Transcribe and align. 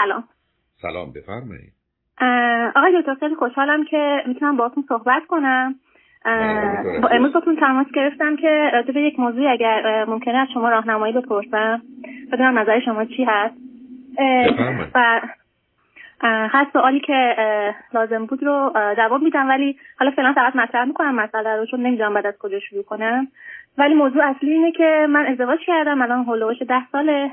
سلام. 0.00 0.24
سلام 0.82 1.12
بفرمایید. 1.12 1.72
آقای 2.76 3.00
دکتر 3.00 3.14
خیلی 3.14 3.34
خوشحالم 3.34 3.84
که 3.84 4.22
می‌تونم 4.26 4.56
باهاتون 4.56 4.84
صحبت 4.88 5.22
کنم. 5.28 5.74
با 7.02 7.08
امروز 7.08 7.32
باتون 7.32 7.56
تماس 7.56 7.86
گرفتم 7.94 8.36
که 8.36 8.70
راجع 8.72 8.92
به 8.92 9.00
یک 9.00 9.20
موضوعی 9.20 9.48
اگر 9.48 10.04
ممکنه 10.04 10.38
از 10.38 10.48
شما 10.54 10.70
راهنمایی 10.70 11.12
بپرسم. 11.12 11.82
بدونم 12.32 12.58
نظر 12.58 12.80
شما 12.80 13.04
چی 13.04 13.24
هست؟ 13.24 13.54
و 14.94 15.20
هر 16.22 16.66
سوالی 16.72 17.00
که 17.00 17.36
لازم 17.94 18.26
بود 18.26 18.42
رو 18.42 18.72
جواب 18.96 19.22
میدم. 19.22 19.48
ولی 19.48 19.78
حالا 19.98 20.10
فعلا 20.10 20.32
فقط 20.32 20.56
مطرح 20.56 20.84
می‌کنم 20.84 21.14
مسئله 21.14 21.56
رو 21.56 21.66
چون 21.66 21.80
نمی‌دونم 21.80 22.14
بعد 22.14 22.26
از 22.26 22.38
کجا 22.38 22.60
شروع 22.60 22.82
کنم. 22.82 23.28
ولی 23.78 23.94
موضوع 23.94 24.24
اصلی 24.24 24.52
اینه 24.52 24.72
که 24.72 25.06
من 25.10 25.26
ازدواج 25.26 25.58
کردم. 25.66 26.02
الان 26.02 26.24
هلوش 26.24 26.62
ده 26.62 26.86
ساله. 26.92 27.30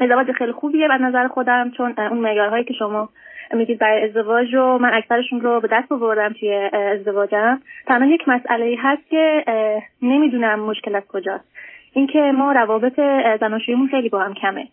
ازدواج 0.00 0.32
خیلی 0.32 0.52
خوبیه 0.52 0.88
به 0.88 0.98
نظر 0.98 1.28
خودم 1.28 1.70
چون 1.70 1.94
اون 1.98 2.18
معیارهایی 2.18 2.64
که 2.64 2.74
شما 2.74 3.08
میگید 3.54 3.78
برای 3.78 4.08
ازدواج 4.08 4.54
رو 4.54 4.78
من 4.78 4.94
اکثرشون 4.94 5.40
رو 5.40 5.60
به 5.60 5.68
دست 5.72 5.92
آوردم 5.92 6.32
توی 6.32 6.54
ازدواجم. 6.72 7.62
تنها 7.86 8.08
یک 8.08 8.28
مسئله 8.28 8.76
هست 8.78 9.08
که 9.10 9.44
نمی‌دونم 10.02 10.60
مشکل 10.60 10.94
از 10.94 11.02
کجاست. 11.08 11.44
اینکه 11.92 12.18
ما 12.18 12.52
روابط 12.52 13.00
زناشوییمون 13.40 13.88
خیلی 13.88 14.08
با 14.08 14.20
هم 14.20 14.34
کمه. 14.34 14.68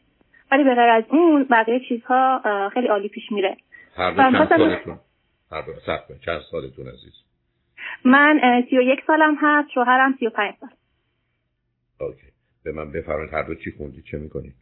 ولی 0.52 0.63
به 0.63 0.75
غیر 0.75 0.89
از 0.89 1.03
اون 1.09 1.44
بقیه 1.44 1.80
چیزها 1.80 2.41
خیلی 2.73 2.88
عالی 2.88 3.08
پیش 3.08 3.31
میره. 3.31 3.58
هر 3.97 4.11
دو 4.11 4.17
چند 4.17 4.49
سالتون؟ 4.49 4.99
هر 5.52 5.61
دو 5.61 5.73
چند 6.25 6.39
سالتون 6.52 6.88
عزیز؟ 6.88 7.13
من 8.05 8.63
سی 8.70 8.77
و 8.77 8.81
یک 8.81 8.99
سالم 9.08 9.38
هست 9.41 9.70
شوهرم 9.73 10.16
سی 10.20 10.27
و 10.27 10.30
پنج 10.30 10.53
سال. 10.59 10.70
اوکی. 11.99 12.27
به 12.63 12.72
من 12.72 12.91
بفرمایید 12.91 13.33
هر 13.33 13.44
دو 13.44 13.55
چی 13.55 13.72
خوندید 13.77 14.03
چه 14.11 14.17
می‌کنید؟ 14.17 14.53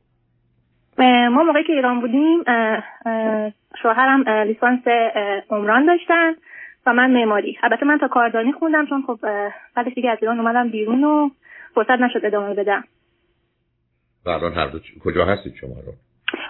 ما 1.04 1.44
موقعی 1.44 1.64
که 1.64 1.74
ایران 1.74 2.02
بودیم 2.02 2.44
شوهرم 3.82 4.30
لیسانس 4.30 4.88
عمران 5.50 5.86
داشتن 5.86 6.34
و 6.86 6.94
من 6.94 7.12
معماری. 7.12 7.58
البته 7.64 7.86
من 7.86 7.98
تا 7.98 8.08
کاردانی 8.08 8.52
خوندم 8.52 8.86
چون 8.86 9.04
خب 9.08 9.20
بعدش 9.76 9.94
دیگه 9.94 10.10
از 10.10 10.18
ایران 10.22 10.40
اومدم 10.40 10.70
بیرون 10.70 11.04
و 11.04 11.30
فرصت 11.76 11.90
نشد 11.90 12.26
ادامه 12.26 12.54
بدم. 12.54 12.84
و 14.26 14.30
الان 14.30 14.54
هر 14.54 14.68
دو 14.68 14.80
کجا 15.04 15.26
هستید 15.26 15.54
شما 15.56 15.80
رو 15.86 15.94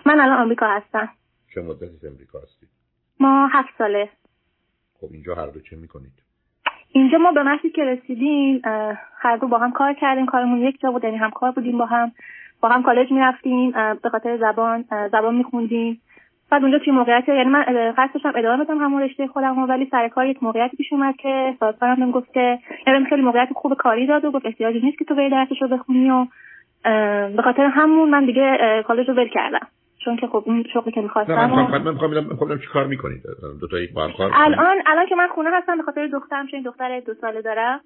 من 0.05 0.19
الان 0.19 0.37
آمریکا 0.37 0.67
هستم. 0.67 1.09
چه 1.53 1.61
مدتی 1.61 2.07
امریکا 2.07 2.39
هستید؟ 2.39 2.69
ما 3.19 3.47
هفت 3.47 3.69
ساله. 3.77 4.09
خب 5.01 5.07
اینجا 5.11 5.35
هر 5.35 5.47
دو 5.47 5.59
چه 5.59 5.75
می‌کنید؟ 5.75 6.13
اینجا 6.91 7.17
ما 7.17 7.31
به 7.31 7.43
محضی 7.43 7.69
که 7.69 7.83
رسیدیم 7.83 8.61
هر 9.17 9.37
دو 9.41 9.47
با 9.47 9.57
هم 9.57 9.71
کار 9.71 9.93
کردیم 9.93 10.25
کارمون 10.25 10.61
یک 10.61 10.79
جا 10.79 10.91
بود 10.91 11.03
یعنی 11.03 11.17
هم 11.17 11.31
کار 11.31 11.51
بودیم 11.51 11.77
با 11.77 11.85
هم. 11.85 12.11
با 12.61 12.69
هم 12.69 12.83
کالج 12.83 13.11
می‌رفتیم 13.11 13.71
به 14.03 14.09
خاطر 14.09 14.37
زبان 14.37 14.85
زبان 15.11 15.35
میخوندیم. 15.35 16.01
بعد 16.51 16.61
اونجا 16.61 16.79
توی 16.79 16.93
موقعیت 16.93 17.29
یعنی 17.29 17.49
من 17.49 17.63
قصد 17.97 18.13
داشتم 18.13 18.33
ادامه 18.35 18.63
بدم 18.63 18.77
همون 18.77 19.01
رشته 19.01 19.27
خودم 19.27 19.69
ولی 19.69 19.87
سر 19.91 20.07
کار 20.07 20.25
یک 20.25 20.43
موقعیتی 20.43 20.77
پیش 20.77 20.93
اومد 20.93 21.15
که 21.15 21.55
سازمانم 21.59 21.95
بهم 21.95 22.11
گفت 22.11 22.33
که 22.33 22.59
یعنی 22.87 23.05
خیلی 23.05 23.21
موقعیت 23.21 23.49
خوب 23.55 23.73
کاری 23.73 24.07
داد 24.07 24.25
و 24.25 24.31
گفت 24.31 24.45
احتیاجی 24.45 24.79
نیست 24.79 24.97
که 24.97 25.05
تو 25.05 25.15
بری 25.15 25.29
درسش 25.29 25.61
رو 25.61 25.67
بخونی 25.67 26.11
و 26.11 26.25
به 27.35 27.41
خاطر 27.43 27.65
همون 27.65 28.09
من 28.09 28.25
دیگه 28.25 28.83
کالج 28.87 29.09
رو 29.09 29.15
ول 29.15 29.27
کردم. 29.27 29.67
چون 30.05 30.17
که 30.17 30.27
خب 30.27 30.43
اون 30.45 30.63
شغلی 30.73 30.91
که 30.91 31.01
می‌خواستم 31.01 31.33
من 31.33 31.67
من 31.71 31.93
می‌خوام 31.93 32.11
ببینم 32.11 32.59
چی 32.59 32.67
کار 32.73 32.87
می‌کنید. 32.87 33.21
دو 33.61 33.67
تا 33.67 33.77
با 33.95 34.03
هم 34.03 34.11
کار 34.17 34.31
الان 34.33 34.77
الان 34.85 35.05
که 35.05 35.15
من 35.15 35.27
خونه 35.27 35.49
هستم 35.53 35.77
به 35.77 35.83
خاطر 35.83 36.07
دخترم 36.07 36.47
چون 36.47 36.61
دختر 36.61 36.99
دو 36.99 37.13
ساله 37.13 37.41
دارم 37.41 37.79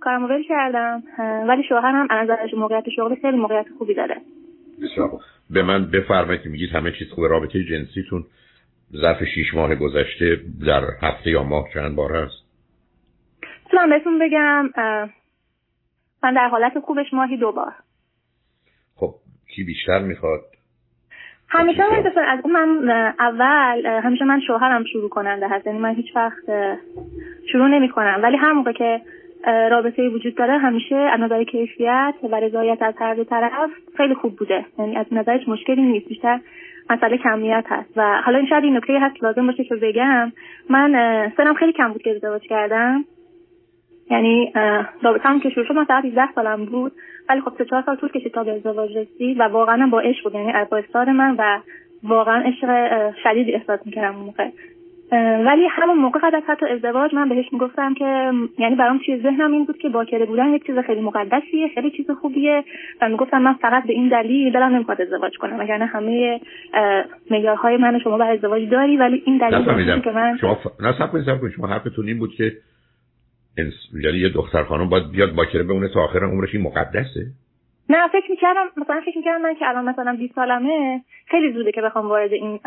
کارمو 0.00 0.28
ول 0.28 0.42
کردم 0.42 1.02
ولی 1.48 1.62
شوهرم 1.68 2.06
از 2.10 2.30
نظر 2.30 2.56
موقعیت 2.56 2.84
شغلی 2.96 3.16
خیلی 3.16 3.36
موقعیت 3.36 3.66
خوبی 3.78 3.94
داره. 3.94 4.16
بسیار 4.82 5.10
به 5.50 5.62
من 5.62 5.90
بفرمایید 5.90 6.42
که 6.42 6.48
میگید 6.48 6.70
همه 6.70 6.92
چیز 6.92 7.10
خوبه. 7.10 7.28
رابطه 7.28 7.64
جنسیتون 7.64 8.24
ظرف 8.96 9.24
شیش 9.34 9.54
ماه 9.54 9.74
گذشته 9.74 10.40
در 10.66 10.82
هفته 11.02 11.30
یا 11.30 11.42
ماه 11.42 11.68
چند 11.74 11.96
بار 11.96 12.16
هست 12.16 12.48
من 13.74 13.90
بهتون 13.90 14.18
بگم 14.18 14.70
من 16.22 16.34
در 16.34 16.48
حالت 16.48 16.78
خوبش 16.78 17.06
ماهی 17.12 17.36
دو 17.36 17.52
بار. 17.52 17.72
خب 18.96 19.14
کی 19.54 19.64
بیشتر 19.64 19.98
می‌خواد؟ 19.98 20.40
همیشه 21.48 21.82
من 21.82 22.06
از 22.28 22.40
اون 22.44 22.52
من 22.52 22.90
اول 23.18 23.86
همیشه 23.86 24.24
من 24.24 24.40
شوهرم 24.46 24.84
شروع 24.84 25.08
کننده 25.08 25.48
هست 25.48 25.66
یعنی 25.66 25.78
من 25.78 25.94
هیچ 25.94 26.16
وقت 26.16 26.44
شروع 27.52 27.68
نمی 27.68 27.88
کنم 27.88 28.20
ولی 28.22 28.36
هر 28.36 28.52
موقع 28.52 28.72
که 28.72 29.00
رابطه 29.44 30.08
وجود 30.08 30.34
داره. 30.34 30.58
همیشه 30.58 30.96
از 30.96 31.20
نظر 31.20 31.44
کیفیت 31.44 32.14
و 32.22 32.40
رضایت 32.40 32.82
از 32.82 32.94
هر 32.98 33.14
دو 33.14 33.24
طرف 33.24 33.70
خیلی 33.96 34.14
خوب 34.14 34.36
بوده. 34.36 34.64
یعنی 34.78 34.96
از 34.96 35.06
نظرش 35.12 35.48
مشکلی 35.48 35.82
نیست 35.82 36.08
بیشتر 36.08 36.40
مسئله 36.90 37.18
کمیت 37.18 37.64
هست. 37.68 37.92
و 37.96 38.22
حالا 38.24 38.38
این 38.38 38.46
شاید 38.46 38.64
این 38.64 38.76
نکته 38.76 38.98
هست 39.00 39.22
لازم 39.22 39.46
باشه 39.46 39.64
که 39.64 39.74
بگم. 39.74 40.32
من 40.70 40.92
سنم 41.36 41.54
خیلی 41.54 41.72
کم 41.72 41.92
بود 41.92 42.02
که 42.02 42.10
ازدواج 42.10 42.42
کردم. 42.42 43.04
یعنی 44.10 44.52
رابطه 45.02 45.40
که 45.42 45.50
شروع 45.50 45.66
شد 45.66 45.74
من 45.74 45.84
فقط 45.84 46.04
18 46.04 46.32
سالم 46.34 46.64
بود. 46.64 46.92
ولی 47.28 47.40
خب 47.40 47.52
سه 47.58 47.64
چهار 47.64 47.82
سال 47.86 47.96
طول 47.96 48.08
کشید 48.08 48.32
تا 48.32 48.44
به 48.44 48.52
ازدواج 48.52 48.96
رسید 48.96 49.40
و 49.40 49.42
واقعا 49.42 49.86
با 49.86 50.00
عشق 50.00 50.24
بود. 50.24 50.34
یعنی 50.34 50.52
با 50.70 51.04
من 51.04 51.36
و 51.38 51.60
واقعا 52.02 52.42
عشق 52.42 53.10
شدیدی 53.22 53.54
احساس 53.54 53.80
می‌کردم 53.86 54.16
اون 54.16 54.24
موقع. 54.24 54.48
ولی 55.46 55.66
همون 55.70 55.98
موقع 55.98 56.20
قبل 56.22 56.36
از 56.36 56.42
حتی 56.46 56.66
ازدواج 56.66 57.14
من 57.14 57.28
بهش 57.28 57.52
می‌گفتم 57.52 57.94
که 57.94 58.32
یعنی 58.58 58.74
برام 58.76 59.00
توی 59.06 59.22
ذهنم 59.22 59.52
این 59.52 59.64
بود 59.64 59.78
که 59.78 59.88
باکره 59.88 60.26
بودن 60.26 60.48
یک 60.48 60.66
چیز 60.66 60.78
خیلی 60.78 61.00
مقدسیه 61.00 61.68
خیلی 61.74 61.90
چیز 61.90 62.10
خوبیه 62.10 62.64
و 63.00 63.08
می‌گفتم 63.08 63.42
من 63.42 63.54
فقط 63.54 63.86
به 63.86 63.92
این 63.92 64.08
دلیل 64.08 64.52
دلم 64.52 64.74
نمی‌خواد 64.74 65.02
ازدواج 65.02 65.36
کنم 65.36 65.60
وگرنه 65.60 65.86
همه 65.86 66.40
معیارهای 67.30 67.76
من 67.76 67.98
شما 67.98 68.18
برای 68.18 68.36
ازدواج 68.36 68.68
داری 68.70 68.96
ولی 68.96 69.22
این 69.26 69.38
دلیل 69.38 70.00
که 70.00 70.10
من 70.10 70.38
شما 70.40 70.54
ف... 70.54 70.66
نه 70.80 71.50
شما 71.56 71.66
حرفتون 71.66 72.06
این 72.06 72.18
بود 72.18 72.34
که 72.34 72.52
یعنی 74.04 74.18
یه 74.18 74.28
دختر 74.28 74.62
خانم 74.62 74.88
باید 74.88 75.10
بیاد 75.10 75.34
باکره 75.34 75.62
بمونه 75.62 75.88
تا 75.88 76.00
آخر 76.00 76.24
عمرش. 76.24 76.54
این 76.54 76.62
مقدسه. 76.62 77.26
نه 77.88 78.08
فکر 78.08 78.30
می‌کردم 78.30 78.66
مثلا 78.76 79.00
فکر 79.04 79.18
می‌کردم 79.18 79.40
من 79.40 79.54
که 79.54 79.68
الان 79.68 79.84
مثلا 79.84 80.16
20 80.18 80.34
سالمه 80.34 81.00
خیلی 81.26 81.52
زوده 81.52 81.72
که 81.72 81.82
بخوام 81.82 82.08
وارد 82.08 82.32
این 82.32 82.60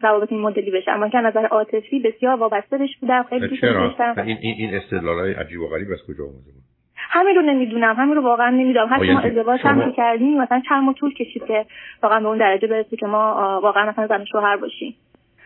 روابط 0.00 0.32
این 0.32 0.40
مدلی 0.40 0.70
بشم. 0.70 0.90
اما 0.90 1.08
که 1.08 1.18
نظر 1.18 1.46
عاطفی 1.46 2.00
بسیار 2.00 2.36
وابسته 2.36 2.78
بهش 2.78 2.96
بودم 3.00 3.22
خیلی 3.22 3.48
دوست 3.48 3.62
داشتم. 3.62 4.14
این 4.16 4.38
این 4.40 4.54
این 4.58 4.74
استدلالای 4.74 5.32
عجیب 5.32 5.60
و 5.60 5.68
غریب 5.68 5.92
از 5.92 5.98
کجا 6.08 6.24
اومده 6.24 6.50
همین 6.96 7.36
رو 7.36 7.42
نمی‌دونم 7.42 7.96
همین 7.96 8.14
رو 8.14 8.22
واقعا 8.22 8.50
نمی‌دونم. 8.50 8.88
حتی 8.90 9.12
ما 9.12 9.20
ازدواج 9.20 9.60
هم 9.60 9.92
کردیم 9.92 10.38
مثلا 10.42 10.62
چند 10.68 10.84
ماه 10.84 10.94
طول 10.94 11.14
کشید 11.14 11.44
که 11.46 11.66
واقعا 12.02 12.20
به 12.20 12.26
اون 12.26 12.38
درجه 12.38 12.66
برسه 12.66 12.96
که 12.96 13.06
ما 13.06 13.60
واقعا 13.62 13.90
مثلا 13.90 14.06
زن 14.06 14.24
شوهر 14.24 14.56
باشیم. 14.56 14.94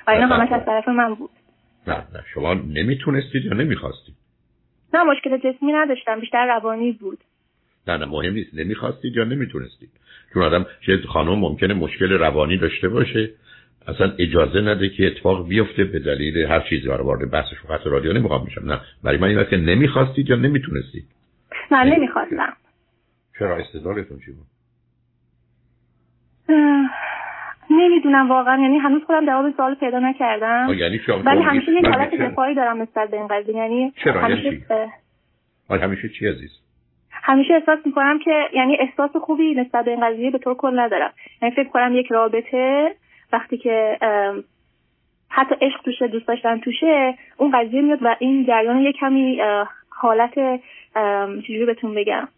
و 0.06 0.10
اینا 0.10 0.26
همش 0.26 0.52
از 0.52 0.64
طرف 0.66 0.88
من 0.88 1.14
بود. 1.14 1.30
نه 1.86 1.94
نه. 1.94 2.24
شما 2.34 2.54
نمی‌تونستید 2.54 3.44
یا 3.44 3.52
نمی‌خواستید؟ 3.52 4.14
نه 4.94 5.02
مشکل 5.02 5.36
جسمی 5.36 5.72
نداشتم 5.72 6.20
بیشتر 6.20 6.46
روانی 6.46 6.92
بود. 6.92 7.18
نه 7.88 7.96
نه 7.96 8.06
مهم 8.06 8.32
نیست. 8.32 8.54
نمی‌خواستید 8.54 9.16
یا 9.16 9.24
نمی‌تونستید. 9.24 9.90
چون 10.32 10.42
آدم 10.42 10.66
چه 10.86 10.98
خانم 11.08 11.38
ممکنه 11.38 11.74
مشکل 11.74 12.12
روانی 12.12 12.56
داشته 12.56 12.88
باشه. 12.88 13.30
اصلا 13.88 14.12
اجازه 14.18 14.60
نده 14.60 14.88
که 14.88 15.06
اتفاق 15.06 15.48
بیفته 15.48 15.84
به 15.84 15.98
دلیل 15.98 16.36
هر 16.36 16.60
چیزی 16.60 16.86
رو 16.86 17.04
وارد 17.04 17.30
بحث 17.30 17.46
خط 17.68 17.86
رادیو 17.86 18.12
نمی‌خوام 18.12 18.44
میشم 18.44 18.64
نه. 18.64 18.80
برای 19.02 19.18
من 19.18 19.28
این 19.28 19.44
که 19.44 19.56
نمی‌خواستید 19.56 20.30
یا 20.30 20.36
نمی‌تونستید. 20.36 21.04
نه 21.70 21.84
نمی‌خواستم. 21.84 22.56
چرا؟ 23.38 23.56
استدلالتون 23.56 24.18
چی 24.18 24.32
بود؟ 24.32 24.46
نمی‌دونم 27.70 28.30
واقعا. 28.30 28.62
یعنی 28.62 28.78
هنوز 28.78 29.02
خودم 29.06 29.26
جواب 29.26 29.56
سوال 29.56 29.74
پیدا 29.74 29.98
نکردم. 29.98 30.74
یعنی 30.78 30.98
شما 30.98 31.18
ولی 31.18 31.42
همیشه 31.42 31.72
یک 31.72 31.84
حالت 31.84 32.14
دفاعی 32.14 32.54
دارم 32.54 32.82
نسبت 32.82 33.10
به 33.10 33.16
این 33.16 33.26
قضیه. 33.26 33.54
یعنی 33.54 33.92
چرا؟ 34.04 34.20
همیشه 34.20 34.50
چی؟ 34.50 34.64
همیشه 35.70 36.08
چی 36.08 36.28
عزیز؟ 36.28 36.50
همیشه 37.28 37.54
احساس 37.54 37.78
می‌کنم 37.86 38.18
که 38.18 38.48
یعنی 38.54 38.76
احساس 38.80 39.16
خوبی 39.16 39.54
نسبت 39.54 39.84
به 39.84 39.90
این 39.90 40.00
قضیه 40.00 40.30
به 40.30 40.38
طور 40.38 40.54
کل 40.54 40.78
ندارم. 40.78 41.12
یعنی 41.42 41.54
فکر 41.54 41.68
کنم 41.68 41.96
یک 41.96 42.06
رابطه 42.06 42.94
وقتی 43.32 43.58
که 43.58 43.98
حتی 45.28 45.54
عشق 45.60 45.82
توشه 45.84 46.06
دوست 46.06 46.28
داشتن 46.28 46.60
توشه 46.60 47.14
اون 47.36 47.50
قضیه 47.50 47.82
میاد 47.82 47.98
و 48.02 48.16
این 48.18 48.46
جریان 48.46 48.78
یک 48.78 48.96
کمی 48.96 49.40
حالت 49.88 50.34
چجوری 51.46 51.64
بهتون 51.66 51.94
بگم 51.94 52.28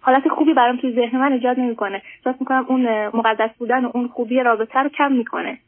حالت 0.00 0.28
خوبی 0.28 0.54
برام 0.54 0.76
توی 0.76 0.92
ذهن 0.92 1.18
من 1.18 1.32
ایجاد 1.32 1.60
نمی‌کنه. 1.60 2.02
احساس 2.16 2.40
می‌کنم 2.40 2.64
اون 2.68 3.06
مقدس 3.06 3.50
بودن 3.58 3.84
و 3.84 3.90
اون 3.94 4.08
خوبی 4.08 4.40
رابطه 4.40 4.80
رو 4.80 4.88
کم 4.88 5.12
می‌کنه. 5.12 5.58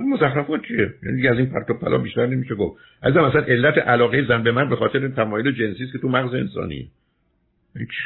مزخرفات 0.00 0.62
چیه؟ 0.62 0.88
یعنی 1.02 1.28
از 1.28 1.38
این 1.38 1.50
پرت 1.50 1.70
و 1.70 1.74
پلا 1.74 1.98
بیشتر 1.98 2.26
نمیشه 2.26 2.54
گفت. 2.54 2.80
از 3.02 3.16
مثلا 3.16 3.42
علت 3.42 3.78
علاقه 3.78 4.24
زن 4.28 4.42
به 4.42 4.52
من 4.52 4.68
به 4.68 4.76
خاطر 4.76 5.08
تمایل 5.08 5.52
جنسی 5.52 5.92
که 5.92 5.98
تو 5.98 6.08
مغز 6.08 6.34
انسانی 6.34 6.88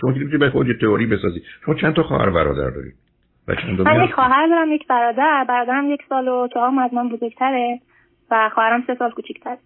شما 0.00 0.12
که 0.12 0.38
به 0.38 0.50
خود 0.50 0.66
تئوری 0.80 1.06
بسازی. 1.06 1.42
شما 1.66 1.74
چند 1.74 1.94
تا 1.94 2.02
خواهر 2.02 2.30
برادر 2.30 2.70
دارید؟ 2.70 2.94
و 3.48 3.54
چند 3.54 3.80
من 3.80 4.04
یک 4.04 4.12
خواهر 4.12 4.46
دارم 4.46 4.72
یک 4.72 4.86
برادر. 4.86 5.44
برادرم 5.48 5.90
یک 5.90 6.00
سال 6.08 6.28
و 6.28 6.48
چهار 6.54 6.70
ماه 6.70 6.84
از 6.84 6.94
من 6.94 7.08
بزرگتره 7.08 7.80
و 8.30 8.50
خواهرم 8.54 8.84
سه 8.86 8.94
سال 8.94 9.10
کوچیک‌تره 9.10 9.58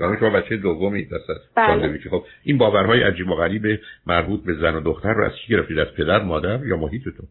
یعنی 0.00 0.16
شما 0.20 0.30
بچه 0.30 0.56
دومی 0.56 1.04
دست 1.04 1.54
بله. 1.54 1.98
خب 2.10 2.24
این 2.44 2.58
باورهای 2.58 3.02
عجیب 3.02 3.30
و 3.30 3.34
غریب 3.34 3.80
مربوط 4.06 4.44
به 4.44 4.54
زن 4.54 4.74
و 4.74 4.80
دختر 4.80 5.12
رو 5.12 5.24
از 5.24 5.32
کی 5.32 5.52
گرفتید 5.52 5.78
از 5.78 5.86
پدر 5.96 6.22
مادر 6.22 6.66
یا 6.66 6.76
محیطتون؟ 6.76 7.26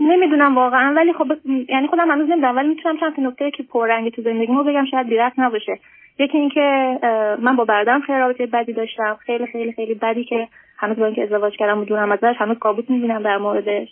نمی‌دونم 0.00 0.56
واقعا. 0.56 0.94
ولی 0.96 1.12
خب 1.12 1.26
یعنی 1.68 1.86
خودم 1.86 2.10
هنوز 2.10 2.28
نمی‌دونم. 2.28 2.56
ولی 2.56 2.68
می‌تونم 2.68 2.96
چند 3.00 3.16
تا 3.16 3.22
نکته 3.22 3.50
که 3.50 3.62
پررنگی 3.62 4.10
تو 4.10 4.22
زندگیمو 4.22 4.64
بگم 4.64 4.84
شاید 4.90 5.08
بیرق 5.08 5.32
نباشه. 5.38 5.78
یکی 6.18 6.38
اینکه 6.38 6.98
من 7.42 7.56
با 7.56 7.64
برادرم 7.64 8.00
خیلی 8.00 8.18
رابطه 8.18 8.46
بدی 8.46 8.72
داشتم 8.72 9.16
خیلی 9.26 9.46
خیلی 9.46 9.72
خیلی 9.72 9.94
بدی 9.94 10.24
که 10.24 10.48
هنوز 10.76 10.96
با 10.96 11.06
اینکه 11.06 11.22
ازدواج 11.22 11.56
کردم 11.56 11.78
و 11.78 11.84
دورم 11.84 12.12
ازش 12.12 12.34
هنوز 12.38 12.58
کابوس 12.58 12.90
می‌بینم 12.90 13.22
در 13.22 13.36
موردش. 13.36 13.88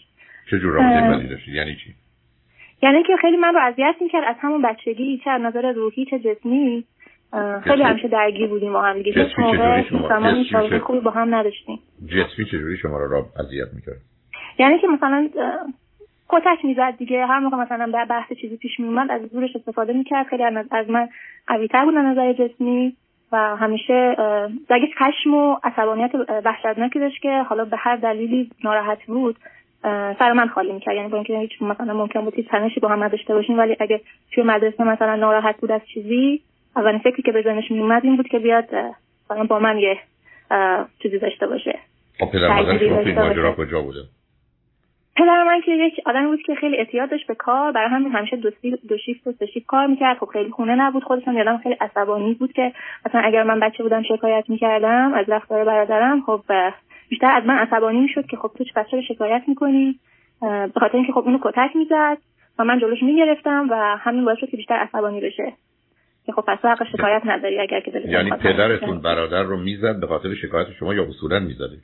چه 0.51 0.59
جور 0.59 0.73
رابطه 0.73 1.17
بدی 1.17 1.29
داشتی؟ 1.29 1.53
یعنی 1.53 1.77
چی؟ 1.77 1.95
یعنی 2.83 3.03
که 3.03 3.17
خیلی 3.21 3.37
من 3.37 3.55
رو 3.55 3.61
اذیت 3.61 3.95
می‌کرد. 4.01 4.25
از 4.27 4.37
همون 4.41 4.63
بچگی 4.63 5.21
چه 5.25 5.31
از 5.31 5.43
نظر 5.43 5.73
روحی 5.73 6.05
چه 6.05 6.19
جسمی. 6.19 6.85
خیلی 7.65 7.83
همیشه 7.83 8.09
درگیر 8.09 8.47
بودیم 8.47 8.73
با 8.73 8.83
هم 8.83 9.03
دیگه. 9.03 9.23
هیچ 9.23 9.39
موقع 9.39 10.79
خوبی 10.79 11.01
با 11.01 11.11
هم 11.11 11.35
نداشتیم. 11.35 11.79
جسمی 12.07 12.45
چجوری 12.45 12.77
شما 12.77 12.99
رو 12.99 13.17
اذیت 13.17 13.69
می‌کرد؟ 13.75 14.01
یعنی 14.59 14.79
که 14.79 14.87
مثلا 14.87 15.29
کتک 16.29 16.65
می‌زد 16.65 16.97
دیگه. 16.99 17.27
هر 17.27 17.39
موقع 17.39 17.57
مثلا 17.57 17.87
به 17.87 18.05
بحث 18.05 18.33
چیزی 18.41 18.57
پیش 18.57 18.81
میومد 18.81 19.11
از 19.11 19.21
زورش 19.33 19.57
استفاده 19.57 19.93
می‌کرد. 19.93 20.27
خیلی 20.27 20.43
از 20.71 20.91
من 20.91 21.09
قوی 21.47 21.69
تر 21.69 21.85
بود 21.85 21.95
نظر 21.95 22.33
جسمی 22.33 22.97
و 23.33 23.57
همیشه 23.57 24.17
دگه 24.71 24.89
خشم 24.99 25.35
و 25.35 25.57
عصبانیت 25.65 26.11
وحشتناکی 26.45 26.99
داشت 26.99 27.23
که 27.23 27.43
حالا 27.43 27.65
به 27.65 27.77
هر 27.77 27.97
دلیلی 27.97 28.51
ناراحت 28.65 29.05
بود 29.07 29.37
سر 30.19 30.33
من 30.33 30.49
خالی 30.49 30.73
می‌کرد. 30.73 30.95
یعنی 30.95 31.09
با 31.09 31.17
اینکه 31.17 31.39
هیچ 31.39 31.63
مثلا 31.63 31.95
ممکن 31.95 32.21
بود 32.21 32.35
هیچ 32.35 32.49
تنشی 32.49 32.81
با 32.81 32.89
هم 32.89 33.05
نداشته 33.05 33.35
باشیم 33.35 33.59
ولی 33.59 33.77
اگه 33.81 34.01
توی 34.33 34.45
مدرسه 34.45 34.85
مثلا 34.85 35.17
ناراحت 35.17 35.57
بود 35.57 35.73
از 35.73 35.81
چیزی 35.95 36.41
اولین 36.77 36.99
فکری 36.99 37.23
که 37.23 37.33
به 37.33 37.43
ذهنش 37.43 37.71
میومد 37.71 38.05
این 38.05 38.17
بود 38.17 38.29
که 38.29 38.39
بیاد 38.39 38.69
مثلا 39.25 39.45
با 39.45 39.59
من 39.59 39.79
یه 39.79 39.99
چیزی 41.03 41.19
داشته 41.19 41.47
باشه. 41.47 41.79
خب 42.19 42.33
پدر 42.33 42.49
مادر 42.49 43.53
کجا 43.53 43.81
بوده؟ 43.83 44.01
پدر 45.17 45.45
من 45.45 45.61
که 45.61 45.71
یک 45.71 46.01
آدمی 46.07 46.27
بود 46.27 46.43
که 46.43 46.55
خیلی 46.55 46.77
اعتیاد 46.77 47.11
داشت 47.11 47.27
به 47.27 47.35
کار 47.35 47.73
برای 47.73 47.89
همین 47.89 48.13
همیشه 48.13 48.37
دو, 48.37 48.51
دو 48.89 48.99
شیفت 48.99 49.27
و 49.27 49.33
سه 49.33 49.47
شیفت 49.47 49.67
کار 49.67 49.87
می‌کرد. 49.87 50.19
خب 50.19 50.27
خیلی 50.27 50.51
خونه 50.51 50.75
نبود 50.75 51.05
خودش 51.05 51.29
هم 51.29 51.37
یادم 51.37 51.59
خیلی 51.59 51.77
عصبانی 51.81 52.35
بود 52.35 52.53
که 52.53 52.73
مثلا 53.07 53.21
اگر 53.21 53.43
من 53.43 53.61
بچه 53.61 53.83
بودم 53.83 54.03
شکایت 54.03 54.45
می‌کردم 54.49 55.13
از 55.15 55.29
رفتار 55.29 55.65
برادرم 55.65 56.21
خب 56.21 56.43
بیشتر 57.09 57.31
از 57.37 57.47
من 57.47 57.59
عصبانی 57.59 58.01
می‌شد 58.01 58.27
که 58.27 58.37
خب 58.37 58.51
تو 58.59 58.65
بچه 58.77 58.97
رو 58.97 59.03
شکایت 59.03 59.43
می‌کنی؟ 59.47 59.99
به 60.41 60.81
خاطر 60.81 60.97
اینکه 60.97 61.13
خب 61.13 61.19
اونو 61.19 61.39
کتک 61.43 61.77
می‌زد 61.77 62.19
و 62.59 62.65
من 62.65 62.79
جلوش 62.79 63.03
می‌گرفتم 63.03 63.67
و 63.71 63.97
همین 64.01 64.25
باعث 64.25 64.39
شد 64.39 64.51
که 64.51 64.57
بیشتر 64.57 64.75
عصبانی 64.75 65.21
بشه. 65.21 65.53
که 66.27 66.33
خب 66.33 66.43
پس 66.43 66.65
حق 66.65 66.85
شکایت 66.93 67.23
نداری 67.25 67.61
اگر 67.61 67.81
که 67.81 68.03
یعنی 68.09 68.31
پدرتون 68.31 69.01
برادر 69.01 69.43
رو 69.43 69.57
می‌زد 69.57 70.01
به 70.01 70.07
خاطر 70.07 70.35
شکایت 70.35 70.67
شما 70.79 70.95
یا 70.95 71.03
اصولا 71.09 71.39
میزدش؟ 71.39 71.79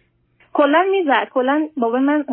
کلا 0.52 0.84
می‌زد. 0.90 1.28
کلا 1.30 1.68
بابا 1.76 1.98
من 1.98 2.24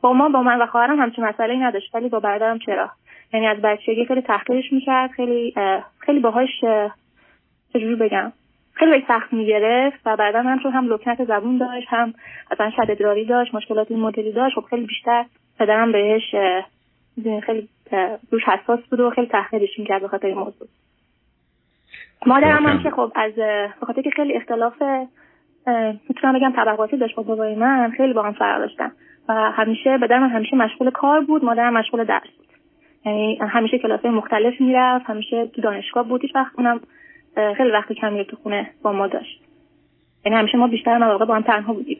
با 0.00 0.12
ما 0.12 0.28
با 0.28 0.42
من 0.42 0.58
و 0.58 0.66
خواهرم 0.66 1.00
همچین 1.00 1.24
مسئله 1.24 1.56
نداشت 1.56 1.94
ولی 1.94 2.08
با 2.08 2.20
برادرم 2.20 2.58
چرا؟ 2.58 2.90
یعنی 3.32 3.46
از 3.46 3.58
بچگی 3.62 4.04
خیلی 4.04 4.22
تحقیرش 4.22 4.72
می‌کرد 4.72 5.10
خیلی 5.10 5.54
خیلی 5.98 6.20
باهاش 6.20 6.64
چجوری 7.72 7.94
بگم 7.94 8.32
خیلی 8.74 9.04
سخت 9.08 9.32
می‌گرفت 9.32 10.00
و 10.06 10.16
بعدا 10.16 10.42
هم 10.42 10.58
چون 10.58 10.72
هم 10.72 10.88
لکنت 10.88 11.24
زبون 11.24 11.58
داشت 11.58 11.86
هم 11.88 12.14
اصلا 12.50 12.70
شدیدراری 12.70 13.24
داشت 13.24 13.54
مشکلات 13.54 13.90
این 13.90 14.00
مدلی 14.00 14.32
داشت 14.32 14.54
خب 14.54 14.64
خیلی 14.70 14.86
بیشتر 14.86 15.24
پدرم 15.58 15.92
بهش 15.92 16.34
خیلی 17.46 17.68
روش 18.30 18.42
حساس 18.44 18.80
بود 18.80 19.00
و 19.00 19.10
خیلی 19.10 19.26
تحقیرش 19.26 19.78
می‌کرد 19.78 20.02
به 20.02 20.08
خاطر 20.08 20.26
این 20.26 20.38
موضوع. 20.38 20.68
مادرم 22.26 22.66
هم 22.66 22.82
که 22.82 22.90
خب 22.90 23.12
از 23.14 23.32
به 23.80 23.86
خاطر 23.86 24.02
که 24.02 24.10
خیلی 24.10 24.36
اختلاف 24.36 24.82
می‌تونم 26.08 26.38
بگم 26.38 26.52
طبقاتی 26.56 26.96
داشت 26.96 27.14
با 27.14 27.22
بابای 27.22 27.54
من 27.54 27.90
خیلی 27.96 28.12
با 28.12 28.22
هم 28.22 28.32
فرق 28.32 28.58
داشتن. 28.58 28.92
و 29.28 29.32
همیشه 29.34 29.96
من 29.96 30.30
همیشه 30.30 30.56
مشغول 30.56 30.90
کار 30.90 31.20
بود 31.20 31.44
مادرم 31.44 31.72
مشغول 31.72 32.04
درس 32.04 32.30
بود. 32.38 32.46
یعنی 33.06 33.38
همیشه 33.40 33.78
کلاس 33.78 34.04
مختلف 34.04 34.60
می‌رفت 34.60 35.04
همیشه 35.06 35.46
تو 35.46 35.62
دانشگاه 35.62 36.08
بود 36.08 36.22
هیچ 36.22 36.34
وقت 36.34 36.52
اونم 36.58 36.80
خیلی 37.56 37.70
وقت 37.70 37.92
کمی 37.92 38.24
تو 38.24 38.36
خونه 38.36 38.70
با 38.82 38.92
ما 38.92 39.06
داشت. 39.06 39.40
یعنی 40.24 40.38
همیشه 40.38 40.58
ما 40.58 40.68
بیشتر 40.68 40.98
مواقع 40.98 41.24
با 41.24 41.34
هم 41.34 41.42
تنها 41.42 41.72
بودیم. 41.72 41.98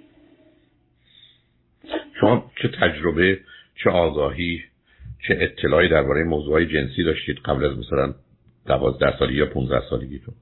شما 2.21 2.45
چه 2.63 2.69
تجربه 2.69 3.39
چه 3.85 3.91
آگاهی 3.91 4.61
چه 5.29 5.39
اطلاعی 5.41 5.89
درباره 5.89 6.25
موضوعی 6.25 6.67
جنسی 6.67 7.05
داشتید 7.05 7.39
قبل 7.39 7.65
از 7.65 7.79
مثلا 7.79 8.15
دوازده 8.67 9.19
سالی 9.19 9.35
یا 9.35 9.47
15 9.47 9.81
سالگیتون 9.91 10.35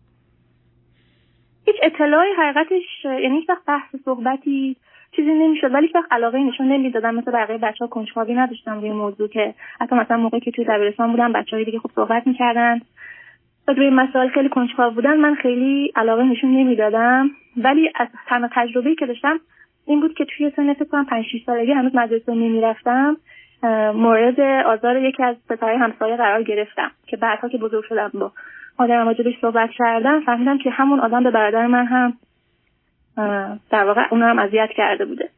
هیچ 1.72 1.80
اطلاعی 1.82 2.32
حقیقتش 2.32 3.04
یعنی 3.04 3.38
هیچ 3.38 3.48
وقت 3.48 3.64
بحث 3.66 3.96
صحبتی 4.04 4.76
چیزی 5.16 5.30
نمی‌شد 5.30 5.74
ولی 5.74 5.90
وقت 5.94 6.12
علاقه 6.12 6.38
نشون 6.38 6.68
نمی‌دادم. 6.68 7.14
مثل 7.14 7.30
بقیه 7.30 7.58
بچه 7.58 7.84
ها 7.84 7.86
کنجکاوی 7.86 8.34
نداشتم 8.34 8.80
روی 8.80 8.90
موضوع 8.90 9.28
که 9.28 9.54
حتی 9.80 9.96
مثلا 9.96 10.16
موقعی 10.16 10.40
که 10.40 10.50
توی 10.50 10.64
دبیرستان 10.64 11.10
بودم 11.10 11.32
بچه 11.32 11.56
های 11.56 11.64
دیگه 11.64 11.78
خوب 11.78 11.90
صحبت 11.94 12.26
می‌کردن. 12.26 12.80
روی 13.68 13.90
مسائل 13.90 14.28
خیلی 14.28 14.48
کنجکاو 14.48 14.90
بودن 14.90 15.16
من 15.16 15.34
خیلی 15.34 15.92
علاقه 15.96 16.22
نشون 16.22 16.50
نمی‌دادم. 16.50 17.30
ولی 17.56 17.90
از 17.94 18.08
تنها 18.26 18.48
تجربه‌ای 18.52 18.96
که 18.96 19.06
داشتم 19.06 19.40
این 19.86 20.00
بود 20.00 20.14
که 20.14 20.24
توی 20.24 20.50
سن 20.56 20.74
فکر 20.74 20.84
کنم 20.84 21.04
5 21.04 21.24
6 21.24 21.42
سالگی 21.46 21.72
هنوز 21.72 21.94
مدرسه 21.94 22.34
نمی‌رفتم 22.34 23.16
مورد 23.94 24.40
آزار 24.66 24.96
یکی 24.96 25.22
از 25.22 25.36
پسرهای 25.48 25.76
همسایه 25.76 26.16
قرار 26.16 26.42
گرفتم 26.42 26.90
که 27.06 27.16
بعدها 27.16 27.48
که 27.48 27.58
بزرگ 27.58 27.84
شدم 27.84 28.10
با 28.14 28.32
آدم 28.80 29.06
راجبش 29.06 29.34
صحبت 29.40 29.70
کردم 29.78 30.20
فهمیدم 30.20 30.58
که 30.58 30.70
همون 30.70 31.00
آدم 31.00 31.24
به 31.24 31.30
برادر 31.30 31.66
من 31.66 31.86
هم 31.86 32.12
در 33.70 33.84
واقع 33.84 34.02
اون 34.10 34.22
هم 34.22 34.38
اذیت 34.38 34.68
کرده 34.76 35.04
بوده. 35.04 35.28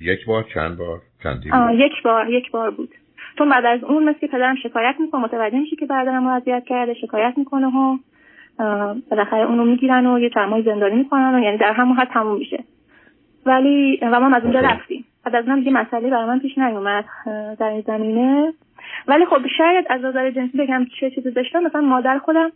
یک 0.00 0.26
بار 0.26 0.44
چند 0.54 0.78
بار 0.78 0.98
چندی 1.22 1.50
یک 1.84 2.02
بار 2.04 2.30
یک 2.30 2.50
بار 2.50 2.70
بود. 2.70 2.94
چون 3.38 3.48
بعد 3.48 3.64
از 3.64 3.84
اون 3.84 4.08
مثل 4.08 4.26
پدرم 4.26 4.56
شکایت 4.56 4.94
می‌کنه 5.00 5.20
متوجه 5.20 5.58
میشه 5.58 5.76
که 5.76 5.86
برادرم 5.86 6.28
رو 6.28 6.34
اذیت 6.34 6.64
کرده 6.66 6.94
شکایت 6.94 7.34
می‌کنه 7.36 7.66
و 7.66 7.98
بالاخره 9.10 9.40
اونو 9.40 9.64
می‌گیرن 9.64 10.06
و 10.06 10.18
یه 10.18 10.30
چند 10.30 10.64
زندانی 10.64 10.96
می‌کنن 10.96 11.34
و 11.34 11.38
یعنی 11.38 11.56
در 11.56 11.72
همون 11.72 11.96
حد 11.96 12.08
تموم 12.08 12.38
میشه. 12.38 12.64
ولی 13.46 13.98
و 14.02 14.20
ما 14.20 14.36
از 14.36 14.42
اونجا 14.42 14.60
رفتیم. 14.60 15.04
بعد 15.24 15.34
از 15.34 15.48
اونم 15.48 15.58
دیگه 15.58 15.72
مسئله 15.72 16.10
برای 16.10 16.26
من 16.26 16.38
پیش 16.38 16.58
نیومد 16.58 17.04
در 17.58 17.68
این 17.68 17.80
زمینه. 17.80 18.52
ولی 19.08 19.26
خب 19.26 19.46
شاید 19.58 19.86
از 19.90 20.04
نظر 20.04 20.30
جنسی 20.30 20.58
بگم 20.58 20.86
چه 21.00 21.10
چیزی 21.10 21.30
داشتم 21.30 21.62
مثلا 21.62 21.80
مادر 21.80 22.18
خودم 22.18 22.52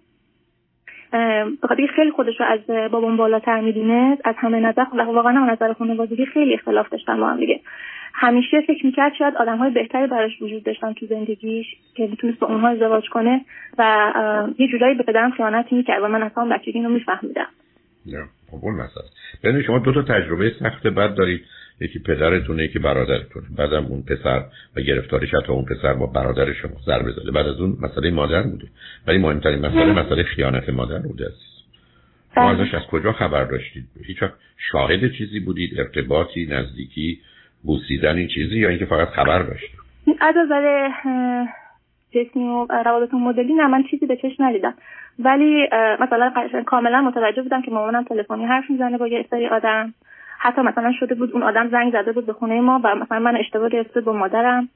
بخاطر 1.63 1.87
خیلی 1.97 2.11
خودش 2.11 2.41
رو 2.41 2.47
از 2.47 2.91
بابام 2.91 3.17
بالاتر 3.17 3.61
می‌دونه 3.61 4.19
از 4.25 4.35
همه 4.39 4.61
نظر 4.61 4.85
و 4.93 5.03
واقعا 5.03 5.33
هم 5.33 5.51
نظر 5.51 5.73
خانوادگی 5.73 6.27
خیلی 6.27 6.55
اختلاف 6.55 6.89
داشتن 6.89 7.21
با 7.21 7.29
هم 7.29 7.37
دیگه. 7.37 7.61
همیشه 8.15 8.61
فکر 8.61 8.87
می‌کرد 8.87 9.13
شاید 9.19 9.35
آدم 9.37 9.59
های 9.59 9.71
بهتری 9.71 10.07
براش 10.07 10.43
وجود 10.43 10.65
داشتن 10.65 10.93
تو 10.93 11.07
زندگیش 11.07 11.67
که 11.95 12.07
می‌تونست 12.07 12.39
با 12.39 12.47
اونها 12.47 12.69
ازدواج 12.69 13.09
کنه 13.09 13.45
و 13.79 14.13
یه 14.59 14.69
جورایی 14.69 14.95
به 14.95 15.03
پدرم 15.03 15.31
خیانت 15.31 15.73
می‌کرد 15.73 16.03
و 16.03 16.09
من 16.09 16.23
اصلا 16.23 16.45
بچگی 16.45 16.73
اینو 16.73 16.89
میفهمیدم. 16.89 17.49
نه 18.07 18.25
خب 18.51 18.59
اون 18.63 18.75
مسئله. 18.75 19.63
شما 19.63 19.79
دو 19.79 19.93
تا 19.93 20.03
تجربه 20.03 20.53
سخت 20.61 20.87
بد 20.87 21.15
دارید. 21.15 21.41
یکی 21.81 21.99
پدرتونه 21.99 22.65
یکی 22.65 22.79
برادرتونه. 22.79 23.47
بعدم 23.57 23.87
اون 23.87 24.03
پسر 24.03 24.45
و 24.77 24.81
گرفتارش 24.81 25.35
حتی 25.35 25.53
اون 25.53 25.65
پسر 25.65 25.93
با 25.93 26.07
برادر 26.07 26.53
شما 26.53 26.73
ضربه 26.87 27.13
زده. 27.13 27.31
بعد 27.31 27.47
از 27.47 27.61
اون 27.61 27.77
مسئله 27.83 28.11
مادر 28.11 28.43
بوده. 28.43 28.67
ولی 29.07 29.19
مهمترین 29.19 29.59
مسئله 29.59 29.93
مسئله 29.93 30.23
خیانت 30.23 30.69
مادر 30.69 30.99
بوده. 30.99 31.25
عزیز 31.25 31.55
شما 32.35 32.53
بله. 32.53 32.63
ازش 32.63 32.75
از 32.75 32.83
کجا 32.87 33.13
خبر 33.13 33.45
داشتید؟ 33.45 33.85
هیچ 34.07 34.19
شاهد 34.73 35.13
چیزی 35.13 35.41
بودید؟ 35.41 35.81
ارتباطی 35.81 36.47
نزدیکی 36.47 37.21
بوسیدنی 37.63 38.29
چیزی؟ 38.29 38.59
یا 38.59 38.69
اینکه 38.69 38.87
فقط 38.87 39.09
خبر 39.09 39.43
داشتید؟ 39.43 39.81
از 40.21 40.35
نظر 40.37 40.89
جسمی 42.11 42.45
و 42.45 42.67
روابط 42.85 43.15
مدلی 43.15 43.55
نه 43.55 43.67
من 43.67 43.85
چیزی 43.91 44.07
به 44.07 44.17
چشم 44.17 44.45
ندیدم. 44.45 44.75
ولی 45.19 45.69
مثلا 46.01 46.33
کاملا 46.67 47.01
متوجه 47.01 47.43
بودم 47.43 47.63
که 47.63 47.71
مامانم 47.71 48.05
تلفنی 48.05 48.45
حرف 48.45 48.71
می‌زنه 48.71 48.99
با 48.99 49.09
یه 49.09 49.27
سری 49.31 49.47
آدم. 49.47 49.95
حتی 50.45 50.63
مثلا 50.63 50.93
شده 50.93 51.15
بود 51.15 51.33
اون 51.33 51.43
آدم 51.43 51.69
زنگ 51.69 51.93
زده 51.93 52.13
بود 52.13 52.27
به 52.27 52.33
خونه 52.33 52.61
ما 52.61 52.81
و 52.85 52.95
مثلا 52.95 53.19
من 53.19 53.37
اشتباه 53.37 53.69
گرفته 53.69 54.01
با 54.01 54.13
مادرم 54.13 54.69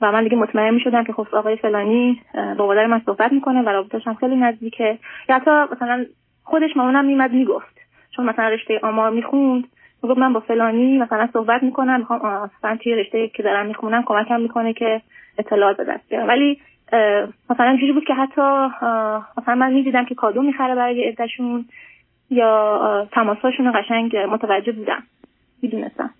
و 0.00 0.12
من 0.12 0.24
دیگه 0.24 0.36
مطمئن 0.36 0.74
می‌شدم 0.74 1.04
که 1.04 1.12
خب 1.12 1.26
آقای 1.32 1.56
فلانی 1.56 2.22
با 2.58 2.66
مادر 2.66 2.86
من 2.86 3.02
صحبت 3.06 3.32
می‌کنه 3.32 3.62
و 3.62 3.68
رابطش 3.68 4.06
هم 4.06 4.14
خیلی 4.14 4.36
نزدیکه. 4.36 4.98
یا 5.28 5.36
حتی 5.36 5.50
مثلا 5.50 6.06
خودش 6.44 6.76
مامانم 6.76 7.04
میمد 7.04 7.32
می‌گفت. 7.32 7.80
چون 8.16 8.26
مثلا 8.26 8.48
رشته 8.48 8.80
آمار 8.82 9.10
می‌خوند. 9.10 9.64
می‌گفت 10.02 10.18
من 10.18 10.32
با 10.32 10.40
فلانی 10.40 10.98
مثلا 10.98 11.28
صحبت 11.32 11.62
می‌کنم 11.62 11.98
می‌خوام 11.98 12.50
مثلا 12.58 12.76
توی 12.76 12.94
رشته 12.94 13.28
که 13.28 13.42
دارم 13.42 13.66
می‌خونم 13.66 14.02
کمکم 14.02 14.40
می‌کنه 14.40 14.72
که 14.72 15.00
اطلاعات 15.38 15.76
به 15.76 15.84
دست 15.84 16.08
بیارم. 16.08 16.28
ولی 16.28 16.60
مثلا 17.50 17.76
جوری 17.80 17.92
بود 17.92 18.04
که 18.04 18.14
حتی 18.14 18.42
مثلا 19.38 19.54
من 19.54 19.72
می‌دیدم 19.72 20.04
که 20.04 20.14
کادو 20.14 20.42
می‌خره 20.42 20.74
برای 20.74 21.08
عدهشون 21.08 21.64
یا 22.30 23.08
تماساشون 23.12 23.66
رو 23.66 23.72
قشنگ 23.72 24.16
متوجه 24.16 24.72
بودم. 24.72 25.02
می‌دونستم. 25.62 26.10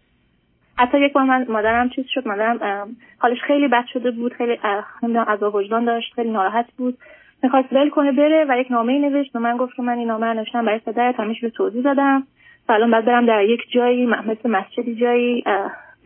حتی 0.79 1.01
یک 1.01 1.13
بار 1.13 1.25
من 1.25 1.47
مادرم 1.49 1.89
چیز 1.89 2.07
شد 2.09 2.29
مادرم 2.29 2.89
حالش 3.19 3.43
خیلی 3.43 3.69
بد 3.69 3.85
شده 3.93 4.11
بود 4.11 4.33
خیلی 4.33 4.59
نمی‌دونم 5.03 5.25
عذاب 5.29 5.55
وجدان 5.55 5.85
داشت 5.85 6.15
خیلی 6.15 6.31
ناراحت 6.31 6.67
بود. 6.79 6.99
می‌خواست 7.43 7.73
ول 7.73 7.91
کنه 7.91 8.13
بره 8.13 8.47
و 8.49 8.59
یک 8.59 8.71
نامه 8.71 8.99
نوشت. 8.99 9.33
به 9.33 9.39
من 9.39 9.57
گفت 9.57 9.77
که 9.77 9.83
من 9.83 9.99
این 9.99 10.09
نامه 10.09 10.27
نوشتم 10.27 10.65
برای 10.65 10.79
پدرت 10.79 11.21
همیشه 11.21 11.41
به 11.41 11.51
توضیح 11.51 11.83
دادم. 11.83 12.27
و 12.69 12.73
الان 12.73 12.91
باید 12.91 13.05
برم 13.05 13.27
در 13.27 13.45
یک 13.45 13.61
جایی 13.71 14.07
مثل 14.07 14.51
مسجدی 14.51 14.95
جایی 14.95 15.45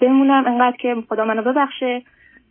بمونم. 0.01 0.47
انقدر 0.47 0.77
که 0.77 0.97
خدا 1.09 1.25
منو 1.25 1.43
ببخشه. 1.43 2.03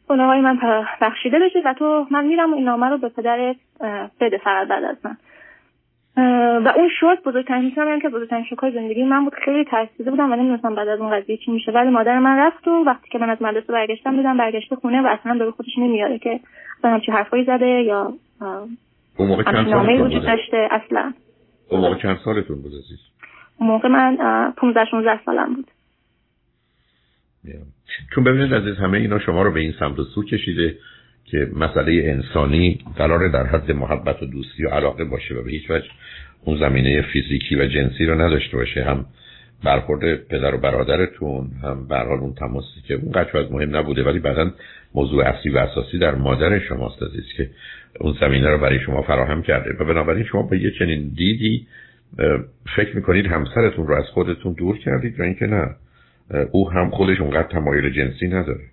گناه 0.10 0.42
من 0.42 0.60
بخشیده 1.02 1.40
بشه 1.40 1.62
و 1.66 1.74
تو 1.74 2.08
من 2.12 2.26
میرم 2.26 2.54
این 2.54 2.64
نامه 2.64 2.90
رو 2.90 2.98
به 2.98 3.10
پدرت 3.10 3.56
بده 4.20 4.38
فقط 4.38 4.68
بعد 4.68 4.84
از 4.84 4.98
من. 5.06 5.18
و 6.18 6.74
اون 6.76 6.90
شد 7.00 7.24
بزرگترین 7.26 7.74
هم 7.78 8.00
که 8.02 8.10
بزرگترین 8.10 8.46
شوکای 8.50 8.72
زندگی 8.72 9.04
من 9.04 9.24
بود 9.24 9.34
خیلی 9.46 9.66
ترسیده 9.66 10.12
بودم 10.12 10.32
و 10.32 10.36
نمی‌دونستم 10.36 10.76
بعد 10.76 10.88
از 10.88 11.00
اون 11.00 11.20
قضیه 11.20 11.38
چی 11.38 11.52
میشه. 11.52 11.72
ولی 11.72 11.90
مادر 11.90 12.20
من 12.20 12.38
رفت 12.38 12.68
و 12.68 12.84
وقتی 12.88 13.10
که 13.10 13.18
من 13.18 13.30
از 13.30 13.42
مدرسه 13.42 13.74
برگشتم 13.74 14.16
دیدم 14.16 14.38
برگشته 14.38 14.76
خونه 14.76 15.02
و 15.02 15.08
اصلا 15.08 15.34
به 15.46 15.52
خودش 15.52 15.78
نمیاره 15.78 16.20
که 16.20 16.40
چه 17.06 17.12
حرفایی 17.12 17.44
زده 17.46 17.66
یا 17.66 18.14
اون 19.18 19.28
موقع 19.28 19.44
چند 19.44 19.70
سالتون 19.70 20.02
وجود 20.02 20.24
داشته؟ 20.24 20.68
اصلا. 20.72 21.14
اون 21.70 21.82
موقع 21.82 21.96
چند 22.02 22.18
سالتون 22.26 22.62
بود 22.62 22.72
عزیز؟ 22.72 23.00
اون 23.60 23.70
موقع 23.70 23.90
من 23.90 24.18
15 24.58 24.86
16 24.86 25.20
سالم 25.26 25.54
بود. 25.54 25.68
چون 28.16 28.24
ببینید 28.24 28.54
عزیز 28.54 28.78
همه 28.78 28.98
اینا 28.98 29.20
شما 29.20 29.42
رو 29.42 29.52
به 29.52 29.60
این 29.60 29.74
سمت 29.80 30.00
و 30.00 30.04
سو 30.04 30.24
کشیده. 30.24 30.78
که 31.26 31.48
مسئله 31.56 32.02
انسانی 32.06 32.80
قرار 32.98 33.28
در 33.28 33.46
حد 33.46 33.72
محبت 33.72 34.24
و 34.24 34.26
دوستی 34.26 34.66
و 34.66 34.70
علاقه 34.70 35.04
باشه 35.04 35.36
و 35.36 35.44
به 35.44 35.52
هیچ 35.52 35.72
وجه 35.72 35.88
اون 36.46 36.60
زمینه 36.60 37.02
فیزیکی 37.02 37.56
و 37.56 37.66
جنسی 37.66 38.06
رو 38.06 38.22
نداشته 38.22 38.58
باشه. 38.58 38.84
هم 38.84 39.06
برخورد 39.64 40.16
پدر 40.16 40.56
و 40.56 40.58
برادرتون 40.58 41.52
هم 41.64 41.88
به 41.88 42.02
اون 42.02 42.34
تماسی 42.34 42.82
که 42.88 42.94
اون 42.94 43.12
قدر 43.12 43.38
از 43.38 43.52
مهم 43.52 43.76
نبوده 43.76 44.04
ولی 44.04 44.20
بعدا 44.20 44.52
موضوع 44.96 45.26
اصلی 45.26 45.52
و 45.52 45.58
اساسی 45.58 46.00
در 46.00 46.16
مادر 46.16 46.60
شماست 46.60 47.04
عزیز 47.04 47.26
که 47.38 47.50
اون 48.00 48.16
زمینه 48.22 48.50
رو 48.50 48.58
برای 48.58 48.80
شما 48.80 49.02
فراهم 49.02 49.42
کرده. 49.42 49.76
و 49.80 49.86
بنابراین 49.86 50.24
شما 50.24 50.42
با 50.42 50.56
یه 50.56 50.72
چنین 50.80 51.12
دیدی 51.16 51.68
فکر 52.76 52.96
می‌کنید 52.96 53.26
همسرتون 53.26 53.88
رو 53.88 53.96
از 53.96 54.06
خودتون 54.06 54.54
دور 54.54 54.78
کردید 54.78 55.20
یا 55.20 55.26
اینکه 55.26 55.46
نه؟ 55.46 55.76
او 56.52 56.72
هم 56.72 56.90
خودش 56.90 57.20
اونقدر 57.22 57.48
تمایل 57.48 57.90
جنسی 57.90 58.28
نداره. 58.28 58.73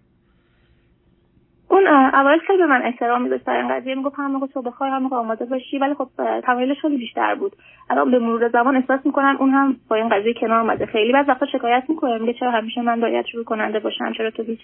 اون 1.81 1.89
اول 1.89 2.39
خیلی 2.39 2.59
به 2.59 2.67
من 2.67 2.83
احترام 2.83 3.23
میذاشت 3.23 3.45
در 3.47 3.57
این 3.57 3.69
قضیه 3.69 3.95
می‌گفت 3.95 4.15
هم 4.19 4.31
موقع 4.31 4.47
تو 4.47 4.63
بخوای 4.63 4.91
هم 4.91 5.03
موقع 5.03 5.17
آماده 5.17 5.45
باشی. 5.45 5.79
ولی 5.79 5.95
خب 5.95 6.09
تمایلش 6.41 6.81
خیلی 6.81 6.97
بیشتر 6.97 7.35
بود. 7.35 7.53
الان 7.91 8.11
به 8.11 8.19
مرور 8.19 8.49
زمان 8.49 8.77
احساس 8.77 9.07
می‌کنم 9.07 9.37
اون 9.41 9.51
هم 9.51 9.77
با 9.89 9.97
این 9.97 10.09
قضیه 10.09 10.35
کنار 10.35 10.61
اومده. 10.61 10.87
خیلی 10.87 11.13
بعض 11.13 11.29
وقتا 11.29 11.47
شکایت 11.47 11.85
می‌کنه. 11.89 12.19
میگه 12.19 12.33
چرا 12.33 12.51
همیشه 12.51 12.83
من 12.83 13.01
باید 13.01 13.27
شروع 13.27 13.45
کننده 13.45 13.79
باشم؟ 13.79 14.13
چرا 14.13 14.31
تو 14.31 14.43
هیچ 14.43 14.61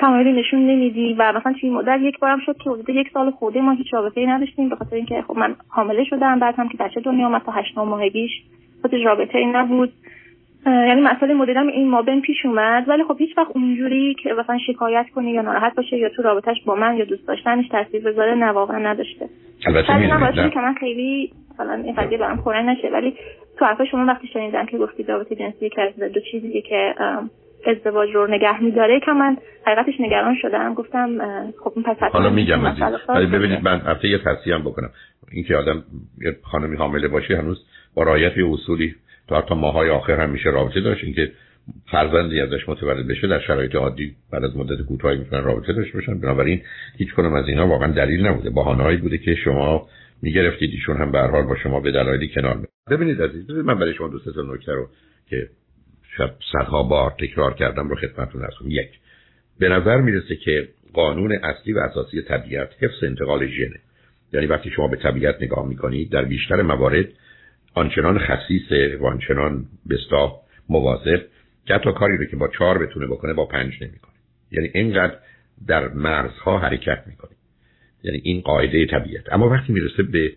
تمایلی 0.00 0.32
نشون 0.32 0.60
نمیدی؟ 0.60 1.14
و 1.18 1.32
مثلا 1.32 1.54
توی 1.60 1.70
مدت 1.70 2.00
یک 2.00 2.18
بارم 2.18 2.38
شد 2.46 2.56
که 2.56 2.70
حدود 2.70 2.88
یک 2.88 3.10
سال 3.14 3.30
خورده 3.30 3.60
ما 3.60 3.72
هیچ 3.72 3.94
رابطه 3.94 4.20
ای 4.20 4.26
نداشتیم. 4.26 4.68
به 4.68 4.76
خاطر 4.76 4.96
اینکه 4.96 5.22
خب 5.28 5.36
من 5.36 5.56
حامله 5.68 6.04
شدم. 6.04 6.38
بعد 6.38 6.54
هم 6.58 6.68
که 6.68 6.76
بچه 6.78 7.00
دنیا 7.00 7.26
آمد 7.26 7.42
تا 7.42 7.52
هشت 7.52 7.78
ماهگیش 7.78 8.30
خودش 8.82 9.04
رابطه 9.04 9.38
ای 9.38 9.46
نبود. 9.46 9.92
یعنی 10.66 11.00
مسئله 11.00 11.34
مدیرم 11.34 11.66
این 11.66 11.90
مابین 11.90 12.20
پیش 12.20 12.36
اومد 12.44 12.88
ولی 12.88 13.04
خب 13.04 13.16
هیچ 13.18 13.38
وقت 13.38 13.50
اونجوری 13.54 14.16
که 14.22 14.32
مثلا 14.32 14.58
شکایت 14.66 15.06
کنی 15.14 15.30
یا 15.32 15.42
ناراحت 15.42 15.74
باشه 15.74 15.96
یا 15.96 16.08
تو 16.08 16.22
رابطش 16.22 16.56
با 16.66 16.74
من 16.74 16.96
یا 16.96 17.04
دوست 17.04 17.28
داشتنش 17.28 17.68
تاثیر 17.68 18.02
بذاره 18.02 18.34
نه 18.34 18.46
واقعا 18.46 18.78
نداشته. 18.78 19.28
البته 19.66 20.50
که 20.50 20.60
من 20.60 20.74
خیلی 20.74 21.32
مثلا 21.54 21.74
این 21.74 21.94
قضیه 21.94 22.18
برام 22.18 22.42
پرن 22.42 22.68
نشه 22.68 22.88
ولی 22.88 23.14
تو 23.58 23.64
حرف 23.64 23.84
شما 23.90 24.06
وقتی 24.06 24.26
شنیدم 24.26 24.66
که 24.66 24.78
گفتی 24.78 25.02
رابطه 25.02 25.34
جنسی 25.34 25.68
که 25.68 25.82
از 25.82 26.12
دو 26.12 26.20
چیزی 26.30 26.62
که 26.62 26.94
ازدواج 27.66 28.14
رو 28.14 28.26
نگه 28.26 28.62
میداره 28.62 29.00
که 29.00 29.12
من 29.12 29.36
حقیقتش 29.66 30.00
نگران 30.00 30.36
شدم. 30.42 30.74
گفتم 30.74 31.18
خب 31.64 31.72
این 31.76 31.84
پس 31.84 31.96
حالا 32.12 32.30
میگم 32.30 32.64
ولی 33.08 33.26
ببینید 33.26 33.64
من 33.64 33.80
البته 33.86 34.08
یه 34.08 34.18
تصحیح 34.18 34.58
بکنم. 34.58 34.90
اینکه 35.32 35.56
آدم 35.56 35.84
یه 36.20 36.36
خانمی 36.42 36.76
حامله 36.76 37.08
باشه 37.08 37.36
هنوز 37.36 37.66
با 37.94 38.02
رعایت 38.02 38.32
اصولی 38.52 38.94
تا 39.28 39.42
تا 39.42 39.54
ماهای 39.54 39.90
آخر 39.90 40.20
هم 40.20 40.30
میشه 40.30 40.50
رابطه 40.50 40.80
داشت. 40.80 41.04
اینکه 41.04 41.32
فرزندی 41.90 42.40
ازش 42.40 42.68
متولد 42.68 43.08
بشه 43.08 43.28
در 43.28 43.40
شرایط 43.40 43.74
عادی 43.74 44.14
بعد 44.32 44.44
از 44.44 44.56
مدت 44.56 44.82
کوتاهی 44.82 45.18
می‌تونن 45.18 45.44
رابطه 45.44 45.72
داشته 45.72 45.98
باشن. 45.98 46.20
بنابراین 46.20 46.62
هیچ 46.96 47.14
کنم 47.14 47.34
از 47.34 47.48
اینا 47.48 47.66
واقعا 47.66 47.92
دلیل 47.92 48.26
نبوده. 48.26 48.50
بهانه‌ای 48.50 48.96
بوده 48.96 49.18
که 49.18 49.34
شما 49.34 49.88
می‌گرفتید. 50.22 50.70
ایشون 50.70 50.96
هم 50.96 51.12
به 51.12 51.18
حال 51.20 51.42
با 51.42 51.56
شما 51.56 51.80
به 51.80 51.90
دلایلی 51.90 52.28
کنار 52.28 52.56
می 52.56 52.66
ببینید 52.90 53.22
عزیز 53.22 53.50
من 53.50 53.78
برای 53.78 53.94
شما 53.94 54.08
دو 54.08 54.18
سه 54.18 54.32
تا 54.32 54.42
نکته 54.42 54.72
رو 54.72 54.88
که 55.30 55.48
شب 56.16 56.34
صدها 56.52 56.82
بار 56.82 57.14
تکرار 57.18 57.54
کردم 57.54 57.88
رو 57.88 57.96
خدمتتون 57.96 58.42
عرض 58.42 58.52
یک 58.66 58.90
به 59.58 59.68
نظر 59.68 60.00
می‌رسه 60.00 60.36
که 60.36 60.68
قانون 60.92 61.32
اصلی 61.32 61.72
و 61.72 61.78
اساسی 61.78 62.22
طبیعت 62.22 62.68
حفظ 62.80 63.04
انتقال 63.04 63.46
ژنه. 63.46 63.80
یعنی 64.32 64.46
وقتی 64.46 64.70
شما 64.70 64.88
به 64.88 64.96
طبیعت 64.96 65.42
نگاه 65.42 65.68
می‌کنید 65.68 66.10
در 66.10 66.24
بیشتر 66.24 66.62
موارد 66.62 67.08
آنچنان 67.74 68.18
خصیصه 68.18 68.96
و 69.00 69.06
آنچنان 69.06 69.64
بستا 69.90 70.40
مواظب 70.68 71.22
که 71.66 71.74
حتی 71.74 71.92
کاری 71.92 72.16
رو 72.16 72.24
که 72.24 72.36
با 72.36 72.48
چهار 72.48 72.86
بتونه 72.86 73.06
بکنه 73.06 73.32
با 73.32 73.46
پنج 73.46 73.72
نمی‌کنه. 73.80 74.14
یعنی 74.50 74.70
اینقدر 74.74 75.14
در 75.66 75.88
مرزها 75.88 76.58
حرکت 76.58 77.04
می‌کنه. 77.06 77.30
یعنی 78.02 78.20
این 78.24 78.40
قاعده 78.40 78.86
طبیعت. 78.86 79.32
اما 79.32 79.48
وقتی 79.48 79.72
می‌رسه 79.72 80.02
به 80.02 80.32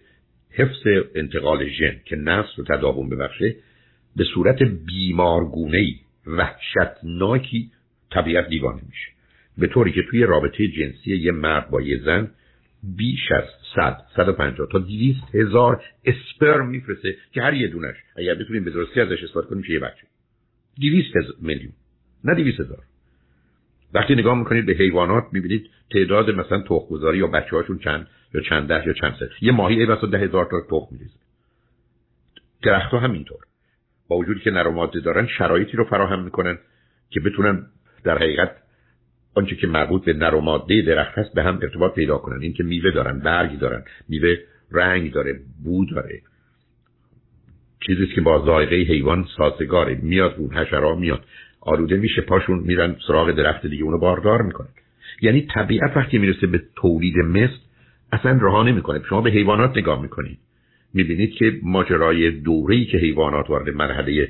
حفظ 0.51 0.87
انتقال 1.15 1.69
ژن 1.69 1.95
که 2.05 2.15
نسل 2.15 2.49
رو 2.57 2.63
تداوم 2.63 3.09
ببخشه 3.09 3.55
به 4.15 4.23
صورت 4.23 4.63
بیمارگونه 4.63 5.77
ای 5.77 5.95
وحشتناکی 6.27 7.71
طبیعت 8.11 8.49
دیوانه 8.49 8.81
میشه. 8.89 9.07
به 9.57 9.67
طوری 9.67 9.91
که 9.91 10.03
توی 10.09 10.23
رابطه 10.23 10.67
جنسی 10.67 11.15
یه 11.15 11.31
مرد 11.31 11.69
با 11.69 11.81
یه 11.81 11.97
زن 11.97 12.31
بیش 12.83 13.31
از 13.31 13.43
100 13.75 14.01
150 14.15 14.67
تا 14.71 14.79
200 14.79 15.35
هزار 15.35 15.83
اسپرم 16.05 16.69
میفرسته 16.69 17.17
که 17.31 17.41
هر 17.41 17.53
یه 17.53 17.67
دونش 17.67 17.95
اگر 18.15 18.35
بتونیم 18.35 18.63
به 18.63 18.71
درستی 18.71 19.01
ازش 19.01 19.23
استفاده 19.23 19.47
کنیم 19.47 19.63
یه 19.69 19.79
بچه. 19.79 20.07
200 20.81 21.13
میلیون. 21.41 21.73
نه 22.23 22.35
200 22.35 22.59
هزار. 22.59 22.83
وقتی 23.93 24.15
نگاه 24.15 24.37
می‌کنید 24.37 24.65
به 24.65 24.73
حیوانات 24.73 25.23
می‌بینید 25.31 25.69
تعداد 25.91 26.29
مثلا 26.29 26.61
تخمگذاری 26.61 27.17
یا 27.17 27.27
بچه 27.27 27.55
هاشون 27.55 27.77
چند 27.79 28.07
یا 28.33 28.41
چند 28.41 28.67
ده 28.67 28.87
یا 28.87 28.93
چند 28.93 29.15
سه. 29.19 29.29
یه 29.41 29.51
ماهی 29.51 29.79
ای 29.79 29.85
بسا 29.85 30.07
ده 30.07 30.17
هزار 30.17 30.45
تا 30.45 30.61
تخم 30.69 30.87
میریزه. 30.91 31.19
درخت 32.63 32.91
ها 32.91 32.99
همینطور. 32.99 33.39
با 34.07 34.17
وجودی 34.17 34.39
که 34.39 34.51
نر 34.51 34.67
ماده 34.67 34.99
دارن 34.99 35.27
شرایطی 35.27 35.77
رو 35.77 35.83
فراهم 35.83 36.23
می‌کنن 36.23 36.57
که 37.09 37.19
بتونن 37.19 37.67
در 38.03 38.17
حقیقت 38.17 38.55
آنچه 39.37 39.55
که 39.55 39.67
مربوط 39.67 40.05
به 40.05 40.13
نر 40.13 40.35
و 40.35 40.41
ماده 40.41 40.81
درخت 40.81 41.17
هست 41.17 41.33
به 41.33 41.43
هم 41.43 41.59
ارتباط 41.61 41.95
پیدا 41.95 42.17
کنن. 42.17 42.41
این 42.41 42.53
که 42.53 42.63
میوه 42.63 42.91
دارن 42.91 43.19
برگی 43.19 43.57
دارن. 43.57 43.83
میوه 44.09 44.35
رنگ 44.71 45.11
داره 45.11 45.39
بو 45.63 45.85
داره. 45.85 46.21
چیزی 47.87 48.07
که 48.07 48.21
با 48.21 48.45
ذائقه 48.45 48.75
حیوان 48.75 49.25
سازگاره. 49.37 49.99
میاد 50.03 50.35
اون 50.37 50.53
حشرا 50.53 50.95
میاد. 50.95 51.25
آلوده 51.61 51.97
میشه 51.97 52.21
پاشون 52.21 52.59
میرن 52.59 52.95
سراغ 53.07 53.31
درخت 53.31 53.65
دیگه. 53.65 53.83
اونو 53.83 53.97
باردار 53.97 54.41
می‌کنن. 54.41 54.69
یعنی 55.21 55.47
طبیعت 55.55 55.97
وقتی 55.97 56.17
می‌رسه 56.17 56.47
به 56.47 56.61
تولید 56.75 57.17
مثل 57.17 57.57
اصلا 58.11 58.31
رها 58.41 58.63
نمی‌کنه. 58.63 59.01
شما 59.09 59.21
به 59.21 59.29
حیوانات 59.29 59.77
نگاه 59.77 60.01
می‌کنید. 60.01 60.39
می‌بینید 60.93 61.31
که 61.31 61.59
ماجرای 61.63 62.31
دوره‌ای 62.31 62.85
که 62.85 62.97
حیوانات 62.97 63.49
وارد 63.49 63.69
مرحله 63.69 64.29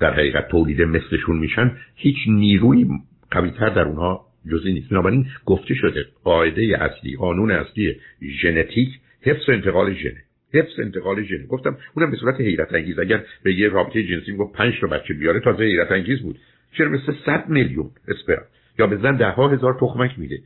در 0.00 0.12
حقیقت 0.12 0.48
تولید 0.48 0.82
مثلشون 0.82 1.38
میشن 1.38 1.76
هیچ 1.94 2.16
نیروی 2.28 2.86
قویتر 3.30 3.68
در 3.68 3.82
اونها 3.82 4.26
جزئی 4.52 4.72
نیست. 4.72 4.90
بنابراین 4.90 5.26
گفته 5.44 5.74
شده 5.74 6.06
قاعده 6.24 6.78
اصلی 6.80 7.16
قانون 7.16 7.50
اصلی 7.50 7.96
ژنتیک 8.42 8.88
حفظ 9.22 9.48
انتقال 9.48 9.94
ژنه. 9.94 10.22
حفظ 10.54 10.80
انتقال 10.80 11.22
ژن 11.22 11.46
گفتم 11.46 11.78
اونم 11.94 12.10
به 12.10 12.16
صورت 12.16 12.40
حیرت 12.40 12.74
انگیز. 12.74 12.98
اگر 12.98 13.24
به 13.42 13.54
یه 13.54 13.68
رابطه 13.68 14.02
جنسی 14.02 14.32
می‌گفت 14.32 14.56
5 14.56 14.80
تا 14.80 14.86
بچه 14.86 15.14
بیاره 15.14 15.40
تازه 15.40 15.64
حیرت 15.64 15.92
انگیز 15.92 16.22
بود. 16.22 16.38
چرا 16.78 16.88
مثل 16.88 17.12
100 17.26 17.48
میلیون 17.48 17.90
اسپرم 18.08 18.44
یا 18.78 18.86
به 18.86 18.96
زن 18.96 19.16
ده 19.16 19.30
ها 19.30 19.48
هزار 19.48 19.76
تخمک 19.80 20.18
میده 20.18 20.38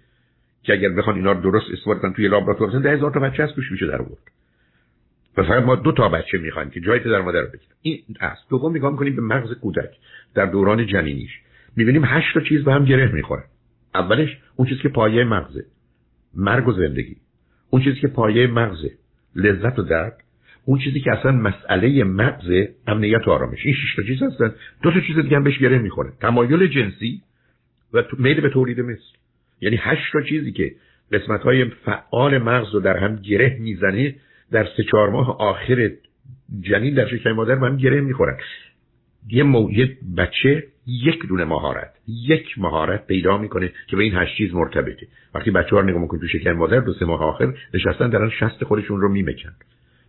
که 0.62 0.72
اگر 0.72 0.88
بخوان 0.88 1.16
اینا 1.16 1.32
رو 1.32 1.40
درست 1.40 1.70
استفاده 1.72 2.00
کنن 2.00 2.12
توی 2.12 2.28
لابراتوار 2.28 2.70
ده 2.70 2.90
هزار 2.90 3.10
تا 3.10 3.20
بچه 3.20 3.42
از 3.42 3.50
میشه 3.70 3.86
در 3.86 4.02
آورد. 4.02 4.22
و 5.36 5.42
فقط 5.42 5.62
ما 5.62 5.76
دو 5.76 5.92
تا 5.92 6.08
بچه 6.08 6.38
می‌خوایم 6.38 6.70
که 6.70 6.80
جای 6.80 6.98
در 6.98 7.20
مادر 7.20 7.42
بگیرن. 7.42 7.72
این 7.82 8.02
است 8.20 8.42
دوم 8.50 8.76
نگاه 8.76 8.92
می‌کنیم 8.92 9.16
به 9.16 9.22
مغز 9.22 9.52
کودک 9.52 9.90
در 10.34 10.46
دوران 10.46 10.86
جنینیش. 10.86 11.30
می‌بینیم 11.76 12.04
هشت 12.04 12.34
تا 12.34 12.40
چیز 12.40 12.64
به 12.64 12.72
هم 12.72 12.84
گره 12.84 13.12
می‌خورن. 13.12 13.44
اولش 13.94 14.38
اون 14.56 14.68
چیزی 14.68 14.80
که 14.80 14.88
پایه 14.88 15.24
مغزه. 15.24 15.64
مرگ 16.34 16.68
و 16.68 16.72
زندگی. 16.72 17.16
اون 17.70 17.82
چیزی 17.82 18.00
که 18.00 18.08
پایه 18.08 18.46
مغزه. 18.46 18.90
لذت 19.36 19.78
و 19.78 19.82
درد. 19.82 20.24
اون 20.64 20.78
چیزی 20.78 21.00
که 21.00 21.12
اصلا 21.12 21.32
مسئله 21.32 22.04
مغز 22.04 22.66
امنیت 22.86 23.28
و 23.28 23.30
آرامش. 23.30 23.58
این 23.64 23.74
شش 23.74 23.94
تا 23.96 24.02
چیز 24.02 24.22
هستن. 24.22 24.54
دو 24.82 24.90
تا 24.90 25.00
چیز 25.00 25.16
دیگه 25.16 25.36
هم 25.36 25.44
بهش 25.44 25.58
گره 25.58 25.78
می‌خوره. 25.78 26.12
تمایل 26.20 26.66
جنسی 26.66 27.22
و 27.92 28.02
میل 28.18 28.40
به 28.40 28.50
تولید 28.50 28.80
مثل. 28.80 29.02
یعنی 29.60 29.76
هشت 29.80 30.12
تا 30.12 30.22
چیزی 30.22 30.52
که 30.52 30.74
قسمت 31.12 31.40
های 31.40 31.64
فعال 31.64 32.38
مغز 32.38 32.74
رو 32.74 32.80
در 32.80 32.96
هم 32.96 33.16
گره 33.16 33.56
می‌زنه 33.60 34.14
در 34.50 34.68
سه 34.76 34.82
چهار 34.82 35.10
ماه 35.10 35.36
آخر 35.38 35.90
جنین 36.60 36.94
در 36.94 37.08
شکم 37.08 37.32
مادر 37.32 37.54
من 37.54 37.76
گره 37.76 38.00
می‌خورن. 38.00 38.36
یه 39.28 39.42
موجود 39.42 39.90
بچه 40.16 40.64
یک 40.86 41.26
دونه 41.26 41.44
مهارت 41.44 41.92
یک 42.08 42.58
مهارت 42.58 43.06
پیدا 43.06 43.38
می‌کنه 43.38 43.72
که 43.86 43.96
به 43.96 44.02
این 44.02 44.14
هشت 44.14 44.36
چیز 44.36 44.54
مرتبطه. 44.54 45.06
وقتی 45.34 45.50
بچه 45.50 45.76
ها 45.76 45.82
نگاه 45.82 46.02
می‌کنه 46.02 46.20
تو 46.20 46.28
شکم 46.28 46.52
مادر 46.52 46.80
دو 46.80 46.92
سه 46.92 47.04
ماه 47.04 47.22
آخر 47.22 47.54
نشستن 47.74 48.10
دارن 48.10 48.30
شست 48.30 48.64
خودشون 48.64 49.00
رو 49.00 49.08
میمکن. 49.08 49.52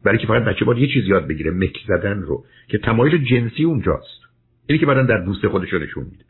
برای 0.04 0.18
که 0.18 0.28
فقط 0.28 0.44
بچه 0.44 0.66
باید 0.66 0.80
یه 0.80 0.88
چیز 0.88 1.08
یاد 1.08 1.28
بگیره 1.28 1.52
مک 1.52 1.78
زدن 1.88 2.22
رو 2.22 2.46
که 2.68 2.78
تمایل 2.78 3.26
جنسی 3.26 3.64
اونجاست. 3.64 4.22
اینی 4.68 4.80
که 4.80 4.86
بعدن 4.86 5.06
در 5.06 5.18
دوست 5.18 5.48
خودش 5.48 5.74
نشون 5.74 6.04
میده. 6.04 6.24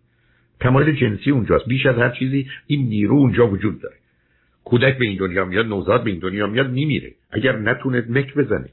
تمایل 0.60 0.96
جنسی 0.96 1.32
اونجاست. 1.32 1.68
بیش 1.68 1.86
از 1.86 1.96
هر 1.96 2.10
چیزی 2.10 2.48
این 2.68 2.90
نیرو 2.90 3.16
اونجا 3.16 3.48
وجود 3.48 3.82
داره. 3.82 3.96
کودک 4.64 4.98
به 4.98 5.06
این 5.06 5.18
دنیا 5.18 5.46
میاد 5.46 5.66
نوزاد 5.66 6.04
به 6.04 6.10
این 6.10 6.20
دنیا 6.20 6.48
میاد 6.48 6.72
میمیره. 6.72 7.12
اگر 7.32 7.58
نتونه 7.58 8.06
مک 8.10 8.34
بزنه 8.34 8.70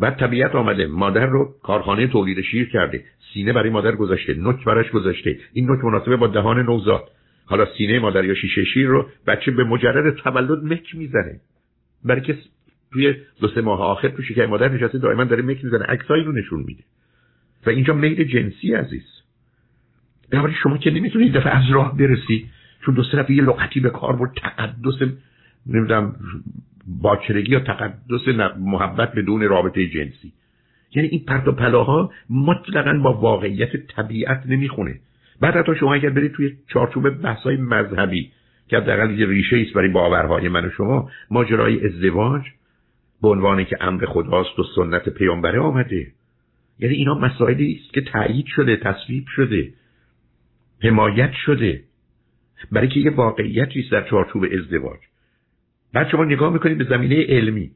بعد 0.00 0.18
طبیعت 0.18 0.54
آمده. 0.54 0.86
مادر 0.86 1.26
رو 1.26 1.54
کارخانه 1.62 2.06
تولید 2.06 2.40
شیر 2.40 2.68
کرده. 2.68 3.04
سینه 3.34 3.52
برای 3.52 3.70
مادر 3.70 3.92
گذاشته. 3.92 4.34
نوک 4.34 4.64
براش 4.64 4.90
گذاشته. 4.90 5.38
این 5.52 5.66
نوک 5.66 5.84
مناسبه 5.84 6.16
با 6.16 6.26
دهان 6.26 6.62
نوزاد. 6.62 7.04
حالا 7.46 7.66
سینه 7.78 7.98
مادر 7.98 8.24
یا 8.24 8.34
شیشه 8.34 8.64
شیر 8.64 8.86
رو 8.86 9.06
بچه 9.26 9.50
به 9.50 9.64
مجرد 9.64 10.14
تولد 10.14 10.64
مک 10.64 10.94
می‌زنه. 10.94 11.40
برای 12.04 12.20
که 12.20 12.38
توی 12.92 13.14
دو 13.40 13.48
سه 13.48 13.60
ماه 13.60 13.80
آخر 13.80 14.08
تو 14.08 14.22
شکم 14.22 14.46
مادر 14.46 14.68
نشسته 14.68 14.98
دائما 14.98 15.24
داره 15.24 15.42
مک 15.42 15.64
می‌زنه. 15.64 15.84
عکسایی 15.84 16.24
رو 16.24 16.32
نشون 16.32 16.60
میده. 16.60 16.82
و 17.66 17.70
اینجا 17.70 17.94
میل 17.94 18.24
جنسی 18.24 18.74
عزیز. 18.74 19.06
بنابراین 20.32 20.56
شما 20.62 20.78
که 20.78 20.90
نمی‌تونید 20.90 21.32
دفعه 21.32 21.56
از 21.56 21.70
راه 21.70 21.98
برسی 21.98 22.46
چون 22.84 22.94
دو 22.94 23.02
سه 23.02 23.32
یه 23.32 23.42
لغتی 23.42 23.80
به 23.80 23.90
کار 23.90 24.16
برد 24.16 24.30
تقدس 24.36 25.02
نمی‌دونم 25.66 26.16
باچرگی 26.86 27.52
یا 27.52 27.60
تقدس 27.60 28.28
محبت 28.58 29.12
بدون 29.12 29.40
رابطه 29.40 29.88
جنسی. 29.88 30.32
یعنی 30.94 31.08
این 31.08 31.24
پرت 31.24 31.48
و 31.48 31.52
پلاها 31.52 32.12
مطلقا 32.30 32.92
با 32.92 33.12
واقعیت 33.12 33.76
طبیعت 33.76 34.42
نمی‌خونه. 34.46 35.00
بعد 35.40 35.56
حتی 35.56 35.74
شما 35.74 35.94
اگر 35.94 36.10
برید 36.10 36.32
توی 36.32 36.56
چارچوب 36.66 37.10
بحثای 37.10 37.56
مذهبی 37.56 38.30
که 38.68 38.76
حداقل 38.76 39.18
یه 39.18 39.26
ریشه 39.26 39.56
است 39.56 39.74
برای 39.74 39.88
باورهای 39.88 40.48
من 40.48 40.64
و 40.64 40.70
شما 40.70 41.10
ماجرای 41.30 41.86
ازدواج 41.86 42.42
به 43.22 43.28
عنوانی 43.28 43.64
که 43.64 43.76
امر 43.80 44.06
خداست 44.06 44.58
و 44.58 44.64
سنت 44.76 45.08
پیامبره 45.08 45.60
آمده. 45.60 46.06
یعنی 46.78 46.94
اینا 46.94 47.14
مسائلی 47.14 47.80
است 47.82 47.94
که 47.94 48.00
تایید 48.00 48.46
شده 48.46 48.76
تصویب 48.76 49.24
شده 49.36 49.72
حمایت 50.82 51.32
شده. 51.32 51.82
برای 52.72 52.88
که 52.88 53.00
یه 53.00 53.10
واقعیتی 53.10 53.88
در 53.92 54.08
چارچوب 54.08 54.44
ازدواج. 54.52 54.98
بعد 55.92 56.08
شما 56.08 56.24
نگاه 56.24 56.52
می‌کنید 56.52 56.78
به 56.78 56.84
زمینه 56.84 57.26
علمی. 57.28 57.70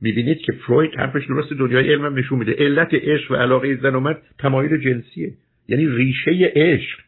می‌بینید 0.00 0.38
که 0.38 0.52
فروید 0.52 0.94
حرفش 0.94 1.26
درست 1.26 1.52
دنیای 1.52 1.92
علم 1.92 2.18
نشون 2.18 2.38
میده. 2.38 2.54
علت 2.58 2.94
عشق 2.94 3.30
و 3.30 3.34
علاقه 3.34 3.76
زن 3.76 3.94
و 3.94 4.00
مرد 4.00 4.22
تمایل 4.38 4.76
جنسیه. 4.76 5.32
یعنی 5.68 5.88
ریشه 5.88 6.52
عشق 6.54 6.98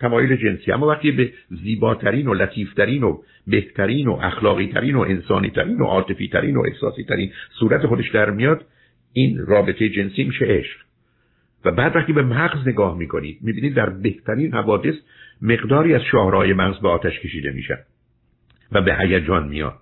تمایل 0.00 0.36
جنسی 0.36 0.72
اما 0.72 0.86
وقتی 0.86 1.10
به 1.10 1.32
زیباترین 1.48 2.26
و 2.26 2.34
لطیفترین 2.34 3.02
و 3.02 3.18
بهترین 3.46 4.08
و 4.08 4.12
اخلاقی 4.12 4.66
ترین 4.66 4.94
و 4.94 5.00
انسانی 5.00 5.50
ترین 5.50 5.78
و 5.78 5.84
عاطفی 5.84 6.28
ترین 6.28 6.56
و 6.56 6.62
احساسی 6.66 7.04
ترین 7.04 7.32
صورت 7.58 7.86
خودش 7.86 8.10
در 8.10 8.30
میاد 8.30 8.64
این 9.12 9.38
رابطه 9.46 9.88
جنسی 9.88 10.24
میشه 10.24 10.44
عشق. 10.44 10.78
و 11.64 11.72
بعد 11.72 11.96
وقتی 11.96 12.12
به 12.12 12.22
مغز 12.22 12.68
نگاه 12.68 12.98
می‌کنید 12.98 13.38
می‌بینید 13.42 13.74
در 13.74 13.90
بهترین 13.90 14.54
حوادث 14.54 14.94
مقداری 15.42 15.94
از 15.94 16.02
شاهرای 16.02 16.52
مغز 16.52 16.80
به 16.80 16.88
آتش 16.88 17.20
کشیده 17.20 17.50
میشن 17.50 17.78
و 18.72 18.82
به 18.82 18.94
هیجان 18.94 19.48
میاد. 19.48 19.78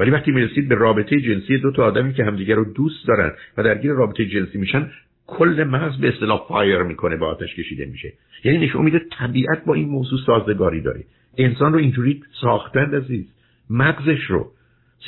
ولی 0.00 0.10
وقتی 0.10 0.30
می‌رسید 0.30 0.68
به 0.68 0.74
رابطه 0.74 1.20
جنسی 1.20 1.58
دو 1.58 1.72
تا 1.72 1.84
آدمی 1.84 2.12
که 2.12 2.24
همدیگه 2.24 2.54
رو 2.54 2.72
دوست 2.72 3.08
دارن 3.08 3.32
و 3.56 3.62
درگیر 3.62 3.92
رابطه 3.92 4.26
جنسی 4.26 4.58
میشن 4.58 4.90
کل 5.26 5.64
مغز 5.64 6.00
به 6.00 6.08
اصطلاح 6.08 6.46
فایر 6.48 6.82
می‌کنه 6.82 7.16
با 7.16 7.26
آتش 7.26 7.54
کشیده 7.54 7.86
میشه. 7.86 8.12
یعنی 8.44 8.58
نشون 8.58 8.84
میده 8.84 9.00
طبیعت 9.18 9.64
با 9.64 9.74
این 9.74 9.88
موضوع 9.88 10.18
سازگاری 10.26 10.80
داره. 10.80 11.04
انسان 11.38 11.72
رو 11.72 11.78
اینجوری 11.78 12.22
ساختن 12.40 12.94
عزیز 12.94 13.26
مغزش 13.70 14.22
رو. 14.28 14.50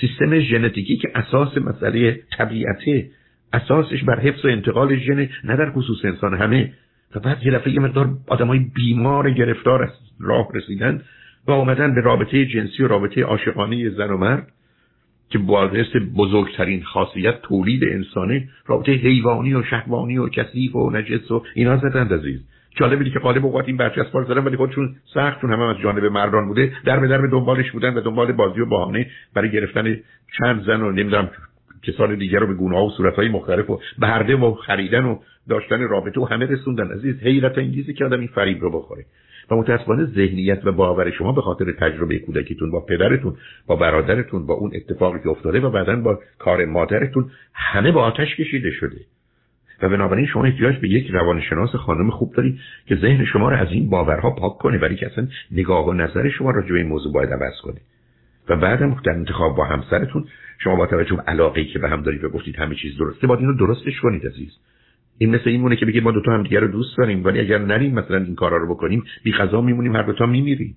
سیستم 0.01 0.41
ژنتیکی 0.41 0.97
که 0.97 1.09
اساس 1.15 1.59
مسئله 1.59 2.21
طبیعته 2.39 3.11
اساسش 3.53 4.05
بر 4.05 4.21
حفظ 4.21 4.45
و 4.45 4.49
انتقال 4.49 4.97
ژن 4.97 5.29
نه 5.45 5.57
در 5.57 5.71
خصوص 5.71 6.05
انسان 6.05 6.35
همه. 6.35 6.73
و 7.15 7.21
بعد 7.21 7.47
یه 7.47 7.53
دفعه 7.53 7.73
یه 7.73 7.81
مقدار 7.81 8.09
آدمای 8.29 8.59
بیمار 8.75 9.31
گرفتار 9.31 9.93
راه 10.21 10.49
رسیدن 10.55 11.03
و 11.47 11.53
آمدن 11.53 11.95
به 11.95 12.01
رابطه 12.01 12.47
جنسی 12.47 12.83
و 12.83 12.89
رابطه 12.89 13.23
عاشقانه 13.23 13.91
زن 13.91 14.11
و 14.11 14.17
مرد. 14.17 14.53
که 15.33 15.39
باعث 15.39 15.97
بزرگترین 16.17 16.83
خاصیت 16.83 17.43
تولید 17.43 17.85
انسانه 17.85 18.49
رابطه 18.67 18.93
حیوانی 18.93 19.55
و 19.55 19.63
شهوانی 19.63 20.19
و 20.19 20.29
کثیف 20.29 20.77
و 20.77 20.91
نجس 20.91 21.31
و 21.31 21.43
اینا 21.55 21.77
زدند 21.77 22.13
عزیز. 22.13 22.41
جالبی 22.77 23.11
که 23.11 23.19
قالب 23.19 23.45
اوقات 23.47 23.69
این 23.69 23.77
برچسب 23.77 24.25
زدن 24.25 24.45
ولی 24.45 24.57
خودشون 24.57 24.97
سخت 25.15 25.41
چون 25.41 25.53
همه 25.53 25.63
از 25.63 25.77
جانب 25.83 26.05
مردان 26.05 26.49
بوده 26.49 26.73
در 26.85 27.01
به 27.01 27.09
در 27.09 27.21
به 27.21 27.29
دنبالش 27.29 27.71
بودن 27.71 27.95
و 27.95 28.01
دنبال 28.01 28.33
بازی 28.33 28.61
و 28.61 28.67
بهانه 28.67 29.11
برای 29.35 29.51
گرفتن 29.51 29.97
چند 30.39 30.65
زن 30.65 30.81
و 30.81 30.91
نمی‌دونم 30.91 31.31
کسان 31.83 32.15
دیگر 32.15 32.39
رو 32.39 32.47
به 32.47 32.55
گونه 32.55 32.77
ها 32.77 32.85
و 32.85 32.91
صورت 32.91 33.15
های 33.15 33.29
مختلف 33.29 33.71
و 33.71 33.81
برده 33.99 34.37
و 34.37 34.55
خریدن 34.55 35.05
و 35.05 35.19
داشتن 35.49 35.81
رابطه 35.81 36.21
و 36.21 36.25
همه 36.25 36.47
رسوندن. 36.47 36.91
عزیز 36.91 37.23
حیرت 37.23 37.59
انگیزی 37.59 37.95
که 37.95 38.05
آدم 38.05 38.21
این 38.21 38.29
فریب 38.29 38.61
رو 38.61 38.71
بخوره. 38.71 39.05
و 39.51 39.57
متاسفانه 39.57 40.05
ذهنیت 40.05 40.61
و 40.65 40.73
باور 40.73 41.11
شما 41.11 41.33
به 41.33 41.41
خاطر 41.41 41.73
تجربه 41.73 42.19
کودکیتون 42.19 42.71
با 42.71 42.81
پدرتون 42.81 43.37
با 43.67 43.77
برادرتون 43.77 44.47
با 44.47 44.55
اون 44.55 44.71
اتفاقی 44.75 45.19
که 45.23 45.29
افتاده 45.29 45.61
و 45.61 45.71
بعدا 45.71 45.97
با 45.97 46.21
کار 46.39 46.65
مادرتون 46.65 47.31
همه 47.55 47.93
با 47.93 48.03
آتش 48.03 48.37
کشیده 48.37 48.71
شده. 48.71 49.01
و 49.83 49.89
بنابراین 49.89 50.27
شما 50.27 50.45
احتیاج 50.45 50.79
به 50.79 50.89
یک 50.89 51.11
روانشناس 51.11 51.71
خانم 51.77 52.11
خوب 52.11 52.35
داری 52.35 52.59
که 52.87 52.97
ذهن 52.97 53.25
شما 53.25 53.51
رو 53.51 53.57
از 53.57 53.69
این 53.71 53.91
باورها 53.91 54.31
پاک 54.31 54.59
کنه 54.59 54.79
برای 54.79 54.97
که 54.97 55.07
اصلا 55.07 55.29
نگاه 55.51 55.89
و 55.89 55.93
نظر 55.93 56.29
شما 56.29 56.51
راجع 56.51 56.69
به 56.69 56.79
این 56.79 56.89
موضوع 56.89 57.13
باید 57.13 57.33
عوض 57.33 57.61
کنه. 57.63 57.81
و 58.49 58.57
بعدم 58.57 58.97
در 59.05 59.13
انتخاب 59.13 59.57
با 59.57 59.65
همسرتون 59.65 60.25
شما 60.59 60.77
با 60.77 60.87
توجه 60.87 61.17
به 61.17 61.23
علاقه 61.23 61.65
که 61.65 61.79
به 61.79 61.89
هم 61.89 62.03
دارید 62.03 62.25
و 62.25 62.29
گفتید 62.29 62.57
همه 62.57 62.75
چیز 62.75 62.99
درسته 62.99 63.27
باید 63.27 63.41
اینو 63.41 63.53
درستش 63.53 64.01
کنید 64.01 64.27
عزیز. 64.27 64.59
این 65.19 65.31
مثل 65.31 65.51
این 65.51 65.61
مونه 65.61 65.77
که 65.77 65.87
بگید 65.87 66.03
ما 66.03 66.13
دوتا 66.13 66.33
هم 66.33 66.43
دیگه 66.43 66.61
رو 66.61 66.69
دوست 66.69 66.99
داریم 66.99 67.25
ولی 67.25 67.41
اگر 67.41 67.59
نریم 67.59 67.95
مثلا 67.95 68.17
این 68.17 68.35
کارا 68.35 68.57
رو 68.57 68.75
بکنیم 68.75 69.05
بی 69.25 69.33
غذا 69.33 69.61
میمونیم 69.61 69.97
هر 69.97 70.03
دوتا 70.03 70.27
میمیریم. 70.27 70.77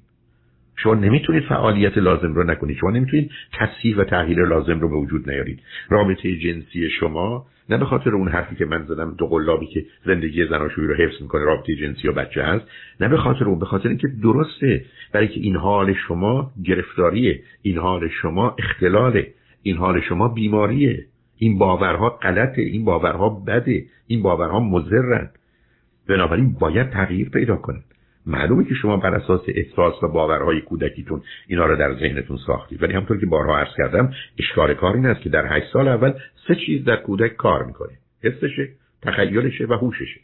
شما 0.75 0.95
نمی‌تونید 0.95 1.43
فعالیت 1.43 1.97
لازم 1.97 2.33
رو 2.33 2.43
نکنید. 2.43 2.77
شما 2.77 2.91
نمی‌تونید 2.91 3.31
تصحیح 3.53 3.97
و 3.97 4.03
تغییر 4.03 4.45
لازم 4.45 4.79
رو 4.79 4.89
به 4.89 4.95
وجود 4.95 5.29
نیارید. 5.29 5.59
رابطه 5.89 6.37
جنسی 6.37 6.89
شما 6.89 7.45
نه 7.69 7.77
به 7.77 7.85
خاطر 7.85 8.09
اون 8.09 8.27
حرفی 8.27 8.55
که 8.55 8.65
من 8.65 8.85
زدم 8.85 9.15
دو 9.17 9.27
قلابی 9.27 9.67
که 9.67 9.85
زندگی 10.05 10.45
زناشویی 10.45 10.87
رو 10.87 10.95
حفظ 10.95 11.21
می‌کنه 11.21 11.43
رابطه 11.43 11.75
جنسی 11.75 12.07
و 12.07 12.11
بچه 12.11 12.43
هست 12.43 12.65
نه 12.99 13.07
به 13.07 13.17
خاطر 13.17 13.45
اون 13.45 13.59
به 13.59 13.65
خاطر 13.65 13.89
اینکه 13.89 14.07
درسته. 14.23 14.85
برای 15.11 15.27
که 15.27 15.39
این 15.39 15.55
حال 15.55 15.93
شما 15.93 16.51
گرفتاریه 16.65 17.39
این 17.61 17.77
حال 17.77 18.07
شما 18.21 18.55
اختلاله 18.59 19.27
این 19.63 19.77
حال 19.77 20.01
شما 20.01 20.27
بیماریه. 20.27 21.05
این 21.37 21.57
باورها 21.57 22.09
غلطه 22.09 22.61
این 22.61 22.85
باورها 22.85 23.29
بده 23.29 23.85
این 24.07 24.21
باورها 24.21 24.59
مضرن. 24.59 25.29
بنابراین 26.07 26.53
باید 26.53 26.89
تغییر 26.89 27.29
پیدا 27.29 27.55
کنید 27.55 27.83
معلومه 28.25 28.63
که 28.65 28.73
شما 28.73 28.97
بر 28.97 29.15
اساس 29.15 29.41
احساس 29.47 30.03
و 30.03 30.07
باورهای 30.07 30.61
کودکیتون 30.61 31.21
اینا 31.47 31.65
رو 31.65 31.75
در 31.75 31.93
ذهنتون 31.93 32.37
ساختید. 32.47 32.83
ولی 32.83 32.93
همطور 32.93 33.19
که 33.19 33.25
بارها 33.25 33.57
عرض 33.57 33.75
کردم 33.77 34.13
اشکال 34.39 34.73
کار 34.73 34.95
این 34.95 35.05
است 35.05 35.21
که 35.21 35.29
در 35.29 35.57
هشت 35.57 35.73
سال 35.73 35.87
اول 35.87 36.13
سه 36.47 36.55
چیز 36.55 36.83
در 36.83 36.95
کودک 36.95 37.35
کار 37.35 37.63
می‌کنه. 37.63 37.91
حسشه 38.23 38.69
تخیلشه 39.01 39.65
و 39.65 39.73
هوششه. 39.73 40.19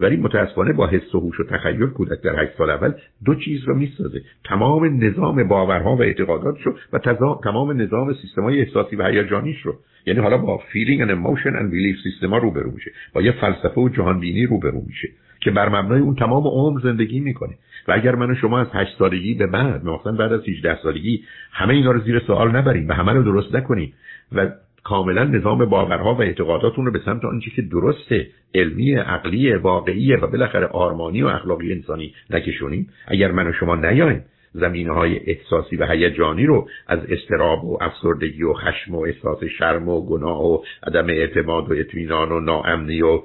ولی 0.00 0.16
متاسفانه 0.16 0.72
با 0.72 0.86
حس 0.86 1.14
و 1.14 1.20
هوش 1.20 1.40
و 1.40 1.44
تخیل 1.44 1.86
کودک 1.86 2.20
در 2.22 2.42
هشت 2.42 2.56
سال 2.58 2.70
اول 2.70 2.92
دو 3.24 3.34
چیز 3.34 3.64
رو 3.64 3.74
می‌سازه. 3.74 4.22
تمام 4.44 5.04
نظام 5.04 5.48
باورها 5.48 5.96
و 5.96 6.02
اعتقاداتش 6.02 6.62
رو 6.62 6.74
و 6.92 6.98
تمام 7.44 7.82
نظام 7.82 8.14
سیستمای 8.22 8.60
احساسی 8.60 8.96
و 8.96 9.06
هیجانیش 9.06 9.60
رو. 9.60 9.74
یعنی 10.06 10.20
حالا 10.20 10.38
با 10.38 10.58
feeling 10.72 11.02
and 11.02 11.10
emotion 11.10 11.52
and 11.52 11.72
belief 11.72 12.02
سیستما 12.02 12.38
روبرو 12.38 12.70
میشه. 12.70 12.90
با 13.14 13.22
یه 13.22 13.32
فلسفه 13.32 13.80
و 13.80 13.88
جهان 13.88 14.20
بینی 14.20 14.46
روبرو 14.46 14.82
میشه. 14.86 15.08
که 15.40 15.50
بر 15.50 15.68
مبنای 15.68 16.00
اون 16.00 16.14
تمام 16.14 16.46
عمر 16.46 16.80
زندگی 16.80 17.20
می‌کنه. 17.20 17.54
و 17.88 17.92
اگر 17.92 18.14
من 18.14 18.30
و 18.30 18.34
شما 18.34 18.60
از 18.60 18.66
هشت 18.72 18.98
سالگی 18.98 19.34
به 19.34 19.46
بعد 19.46 19.84
مثلا 19.84 20.12
بعد 20.12 20.32
از 20.32 20.48
18 20.48 20.78
سالگی 20.82 21.24
همه 21.52 21.74
اینا 21.74 21.90
رو 21.90 22.00
زیر 22.00 22.18
سوال 22.18 22.56
نبریم 22.56 22.88
و 22.88 22.92
همه 22.92 23.12
رو 23.12 23.22
درست 23.22 23.54
نکنیم 23.54 23.92
و 24.32 24.50
کاملا 24.84 25.24
نظام 25.24 25.64
باورها 25.64 26.14
و 26.14 26.22
اعتقاداتون 26.22 26.86
رو 26.86 26.92
به 26.92 27.00
سمت 27.04 27.24
آنچه 27.24 27.50
که 27.50 27.62
درسته 27.62 28.26
علمی 28.54 28.94
عقلی 28.94 29.52
واقعی 29.52 30.14
و 30.14 30.26
بالاخره 30.26 30.66
آرمانی 30.66 31.22
و 31.22 31.26
اخلاقی 31.26 31.72
انسانی 31.72 32.14
نکشونیم. 32.30 32.88
اگر 33.06 33.30
من 33.30 33.46
و 33.46 33.52
شما 33.52 33.76
نیایم 33.76 34.24
زمینه 34.54 34.92
های 34.92 35.20
احساسی 35.30 35.76
و 35.76 35.86
هیجانی 35.86 36.46
رو 36.46 36.68
از 36.86 36.98
استراب 37.08 37.64
و 37.64 37.78
افسردگی 37.80 38.42
و 38.42 38.52
خشم 38.52 38.94
و 38.94 39.00
احساس 39.00 39.44
شرم 39.58 39.88
و 39.88 40.06
گناه 40.06 40.44
و 40.44 40.58
عدم 40.82 41.06
اعتماد 41.06 41.70
و 41.70 41.74
اطمینان 41.74 42.32
و 42.32 42.40
ناامنی 42.40 43.02
و 43.02 43.22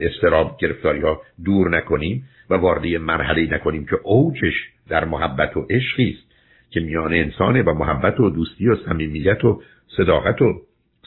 استراب 0.00 0.56
گرفتاری 0.60 1.00
ها 1.00 1.22
دور 1.44 1.76
نکنیم 1.76 2.24
و 2.50 2.54
وارد 2.54 2.86
مرحله 2.86 3.54
نکنیم 3.54 3.84
که 3.84 3.96
اوجش 4.04 4.54
در 4.88 5.04
محبت 5.04 5.56
و 5.56 5.66
عشقی 5.70 6.10
است. 6.10 6.31
که 6.72 6.80
میان 6.80 7.12
انسانه 7.12 7.62
و 7.62 7.74
محبت 7.74 8.20
و 8.20 8.30
دوستی 8.30 8.68
و 8.68 8.76
صمیمیت 8.76 9.44
و 9.44 9.62
صداقت 9.96 10.42
و 10.42 10.62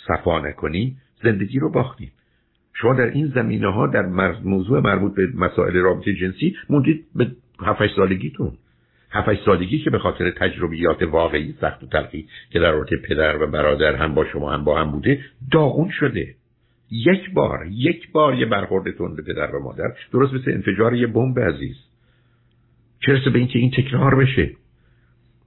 صفا 0.08 0.40
نکنیم 0.40 0.98
زندگی 1.24 1.60
رو 1.60 1.72
باختیم. 1.72 2.12
شما 2.74 2.94
در 2.94 3.06
این 3.06 3.28
زمینه 3.28 3.74
ها 3.74 3.88
در 3.88 4.06
موضوع 4.44 4.80
مربوط 4.80 5.16
به 5.16 5.28
مسائل 5.36 5.74
رابطه 5.74 6.14
جنسی 6.14 6.56
موندید 6.70 7.06
به 7.16 7.28
7 7.60 7.96
سالگیتون. 7.96 8.52
هفت 9.12 9.46
سالگی 9.46 9.80
که 9.80 9.90
به 9.90 10.00
خاطر 10.00 10.32
تجربیات 10.32 11.04
واقعی 11.04 11.56
سخت 11.62 11.84
و 11.84 11.88
تلخی 11.88 12.28
که 12.50 12.60
در 12.60 12.72
رابطه 12.72 12.96
پدر 12.98 13.44
و 13.44 13.48
برادر 13.48 13.96
هم 13.96 14.14
با 14.14 14.26
شما 14.26 14.54
هم 14.54 14.64
با 14.64 14.80
هم 14.80 14.92
بوده 14.92 15.20
داغون 15.52 15.90
شده. 15.90 16.36
یک 16.92 17.34
بار 17.34 17.68
یک 17.72 18.12
بار 18.12 18.36
یه 18.36 18.46
برخوردتون 18.46 19.16
به 19.16 19.22
پدر 19.22 19.56
و 19.56 19.64
مادر 19.64 19.94
درست 20.14 20.34
مثل 20.34 20.52
انفجار 20.52 20.94
یه 20.94 21.08
بمب 21.08 21.40
عزیز. 21.40 21.76
چرسه 23.00 23.30
به 23.30 23.40
اینکه 23.40 23.60
این 23.60 23.72
تکرار 23.72 24.16
بشه؟ 24.16 24.52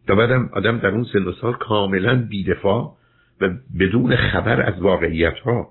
تا 0.08 0.14
بعدم 0.14 0.50
آدم 0.52 0.78
در 0.78 0.88
اون 0.88 1.04
سن 1.12 1.22
و 1.22 1.32
سال 1.32 1.52
کاملا 1.52 2.26
بیدفاع 2.30 2.96
و 3.40 3.48
بدون 3.78 4.16
خبر 4.16 4.62
از 4.62 4.80
واقعیت 4.80 5.38
ها 5.38 5.68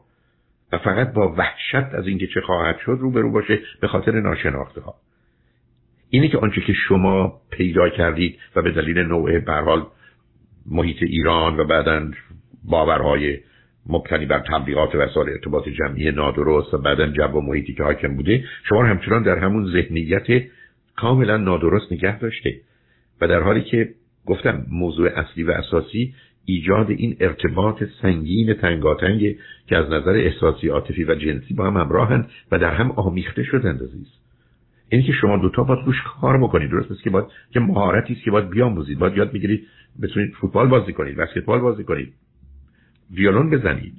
و 0.72 0.78
فقط 0.78 1.14
با 1.14 1.34
وحشت 1.38 1.94
از 1.94 2.08
اینکه 2.08 2.28
چه 2.28 2.42
خواهد 2.42 2.78
شد 2.86 2.98
رو 3.00 3.12
برو 3.12 3.32
باشه 3.32 3.60
به 3.82 3.88
خاطر 3.88 4.12
ناشناخته 4.12 4.82
ها 4.82 4.96
اینه 6.10 6.28
که 6.28 6.38
آنچه 6.38 6.62
که 6.62 6.74
شما 6.74 7.42
پیدا 7.52 7.90
کردید 7.90 8.40
و 8.56 8.62
به 8.62 8.72
دلیل 8.72 8.98
نوع 8.98 9.40
برحال 9.40 9.86
محیط 10.72 11.04
ایران 11.04 11.60
و 11.60 11.64
بعدا 11.64 12.12
باورهای 12.64 13.40
مبتنی 13.90 14.26
بر 14.26 14.40
تبلیغات 14.40 14.96
و 14.96 14.98
وسایل 14.98 15.30
ارتباط 15.30 15.70
جمعی 15.70 16.12
نادرست 16.12 16.74
و 16.74 16.78
بعدا 16.78 17.08
جو 17.08 17.24
و 17.24 17.42
محیطی 17.42 17.74
که 17.74 17.84
حاکم 17.84 18.16
بوده 18.16 18.44
شما 18.70 18.86
همچنان 18.86 19.24
در 19.24 19.38
همون 19.38 19.72
ذهنیت 19.72 20.44
کاملا 20.96 21.38
نادرست 21.38 21.92
نگه 21.92 22.20
داشته 22.20 22.62
و 23.22 23.28
در 23.28 23.42
حالی 23.42 23.62
که 23.62 23.90
گفتم 24.28 24.66
موضوع 24.72 25.10
اصلی 25.10 25.44
و 25.44 25.52
اساسی 25.52 26.14
ایجاد 26.46 26.90
این 26.90 27.18
ارتباط 27.20 27.84
سنگین 28.02 28.54
تنگاتنگ 28.54 29.36
که 29.68 29.78
از 29.78 29.86
نظر 29.86 30.12
احساسی 30.12 30.68
عاطفی 30.68 31.04
و 31.04 31.16
جنسی 31.16 31.54
با 31.54 31.68
هم 31.68 31.78
همراهند 31.78 32.30
و 32.52 32.60
در 32.60 32.74
هم 32.74 32.92
آمیخته 32.92 33.44
شدند 33.44 33.84
عزیز. 33.84 34.08
اینی 34.90 35.04
که 35.04 35.12
شما 35.12 35.38
دوتا 35.38 35.64
باید 35.64 35.86
روش 35.86 36.02
کار 36.22 36.38
بکنید. 36.38 36.72
درست 36.72 36.92
است 36.92 37.04
که 37.04 37.10
باید 37.10 37.26
که 37.52 37.60
مهارتی 37.60 38.14
است 38.14 38.24
که 38.24 38.32
باید 38.32 38.50
بیاموزید. 38.50 39.00
باید 39.00 39.18
یاد 39.18 39.32
بگیرید 39.32 39.68
بتونید 40.02 40.34
فوتبال 40.34 40.68
بازی 40.68 40.94
کنید 40.94 41.16
بسکتبال 41.16 41.60
بازی 41.60 41.84
کنید 41.84 42.14
ویولون 43.12 43.50
بزنید 43.50 43.94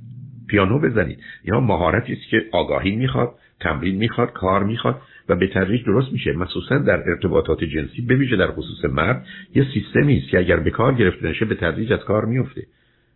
پیانو 0.49 0.79
بزنید. 0.79 1.19
اینا 1.45 1.61
مهارتی 1.61 2.13
است 2.13 2.29
که 2.31 2.37
آگاهی 2.53 2.97
می‌خواد 2.97 3.35
تمرین 3.61 3.97
می‌خواد 3.97 4.33
کار 4.33 4.65
می‌خواد. 4.65 5.01
و 5.29 5.37
به 5.37 5.47
تدریج 5.47 5.85
درست 5.85 6.13
میشه 6.13 6.33
مخصوصا 6.33 6.79
در 6.79 7.03
ارتباطات 7.07 7.65
جنسی 7.65 8.03
بویژه 8.03 8.37
در 8.37 8.51
خصوص 8.51 8.85
مرد 8.85 9.27
یه 9.55 9.67
سیستمی 9.75 10.19
است 10.19 10.29
که 10.29 10.39
اگر 10.39 10.57
به 10.57 10.71
کار 10.71 10.95
گرفته 10.95 11.29
نشه 11.29 11.45
به 11.45 11.55
تدریج 11.55 11.93
از 11.93 12.01
کار 12.01 12.25
میفته. 12.25 12.63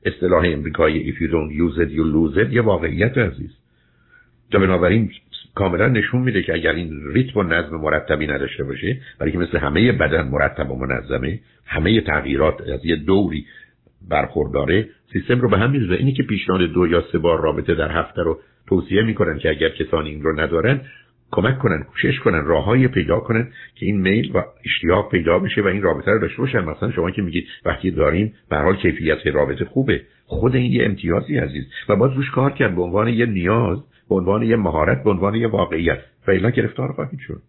اصطلاح 0.04 0.44
امریکایی 0.44 1.12
if 1.12 1.16
you 1.16 1.28
don't 1.28 1.52
use 1.52 1.78
it 1.78 1.90
you 1.90 2.04
lose 2.14 2.48
it 2.48 2.52
یه 2.52 2.62
واقعیت 2.62 3.18
عزیز. 3.18 3.50
تا 4.50 4.58
بنابراین 4.58 5.10
کاملا 5.54 5.88
نشون 5.88 6.22
میده 6.22 6.42
که 6.42 6.54
اگر 6.54 6.72
این 6.72 7.12
ریتم 7.12 7.40
و 7.40 7.42
نظم 7.42 7.76
مرتبی 7.76 8.26
نداشته 8.26 8.64
باشه 8.64 9.00
برای 9.18 9.32
که 9.32 9.38
مثل 9.38 9.58
همه 9.58 9.92
بدن 9.92 10.28
مرتب 10.28 10.70
و 10.70 10.76
منظمه 10.76 11.40
همه 11.66 12.00
تغییرات 12.00 12.60
از 12.60 12.84
یه 12.84 12.96
دوری 12.96 13.46
برخورداره 14.08 14.88
سیستم 15.12 15.40
رو 15.40 15.48
به 15.48 15.58
هم 15.58 15.70
میزه 15.70 15.94
اینی 15.94 16.12
که 16.12 16.22
پیشنهاد 16.22 16.60
دو 16.60 16.86
یا 16.86 17.04
سه 17.12 17.18
بار 17.18 17.40
رابطه 17.40 17.74
در 17.74 17.90
هفته 17.90 18.22
رو 18.22 18.40
توصیه 18.68 19.02
می‌کنن 19.02 19.38
که 19.38 19.50
اگر 19.50 19.68
کسانی 19.68 20.10
این 20.10 20.22
رو 20.22 20.40
ندارن 20.40 20.80
کمک 21.32 21.58
کنن 21.58 21.82
کوشش 21.82 22.20
کنن 22.20 22.44
راههایی 22.44 22.88
پیدا 22.88 23.20
کنن 23.20 23.48
که 23.74 23.86
این 23.86 24.00
میل 24.00 24.32
و 24.34 24.42
اشتیاق 24.64 25.10
پیدا 25.10 25.38
بشه 25.38 25.62
و 25.62 25.66
این 25.66 25.82
رابطه 25.82 26.10
رو 26.10 26.18
داشته 26.18 26.38
باشن. 26.38 26.60
مثلا 26.64 26.90
شما 26.90 27.10
که 27.10 27.22
میگید 27.22 27.46
وقتی 27.64 27.90
داریم 27.90 28.34
به 28.48 28.56
حال 28.56 28.76
کیفیت 28.76 29.26
رابطه 29.26 29.64
خوبه. 29.64 30.00
خود 30.26 30.56
این 30.56 30.72
یه 30.72 30.84
امتیازی 30.84 31.38
عزیز. 31.38 31.64
و 31.88 31.96
باز 31.96 32.12
روش 32.12 32.30
کار 32.30 32.52
کرد 32.52 32.76
به 32.76 32.82
عنوان 32.82 33.08
یه 33.08 33.26
نیاز 33.26 33.78
به 34.08 34.14
عنوان 34.14 34.42
یه 34.42 34.56
مهارت 34.56 35.04
به 35.04 35.10
عنوان 35.10 35.34
یه 35.34 35.48
واقعیت. 35.48 35.98
فعلا 36.26 36.50
گرفتار 36.50 36.92
خواهید 36.92 37.20
شد. 37.20 37.42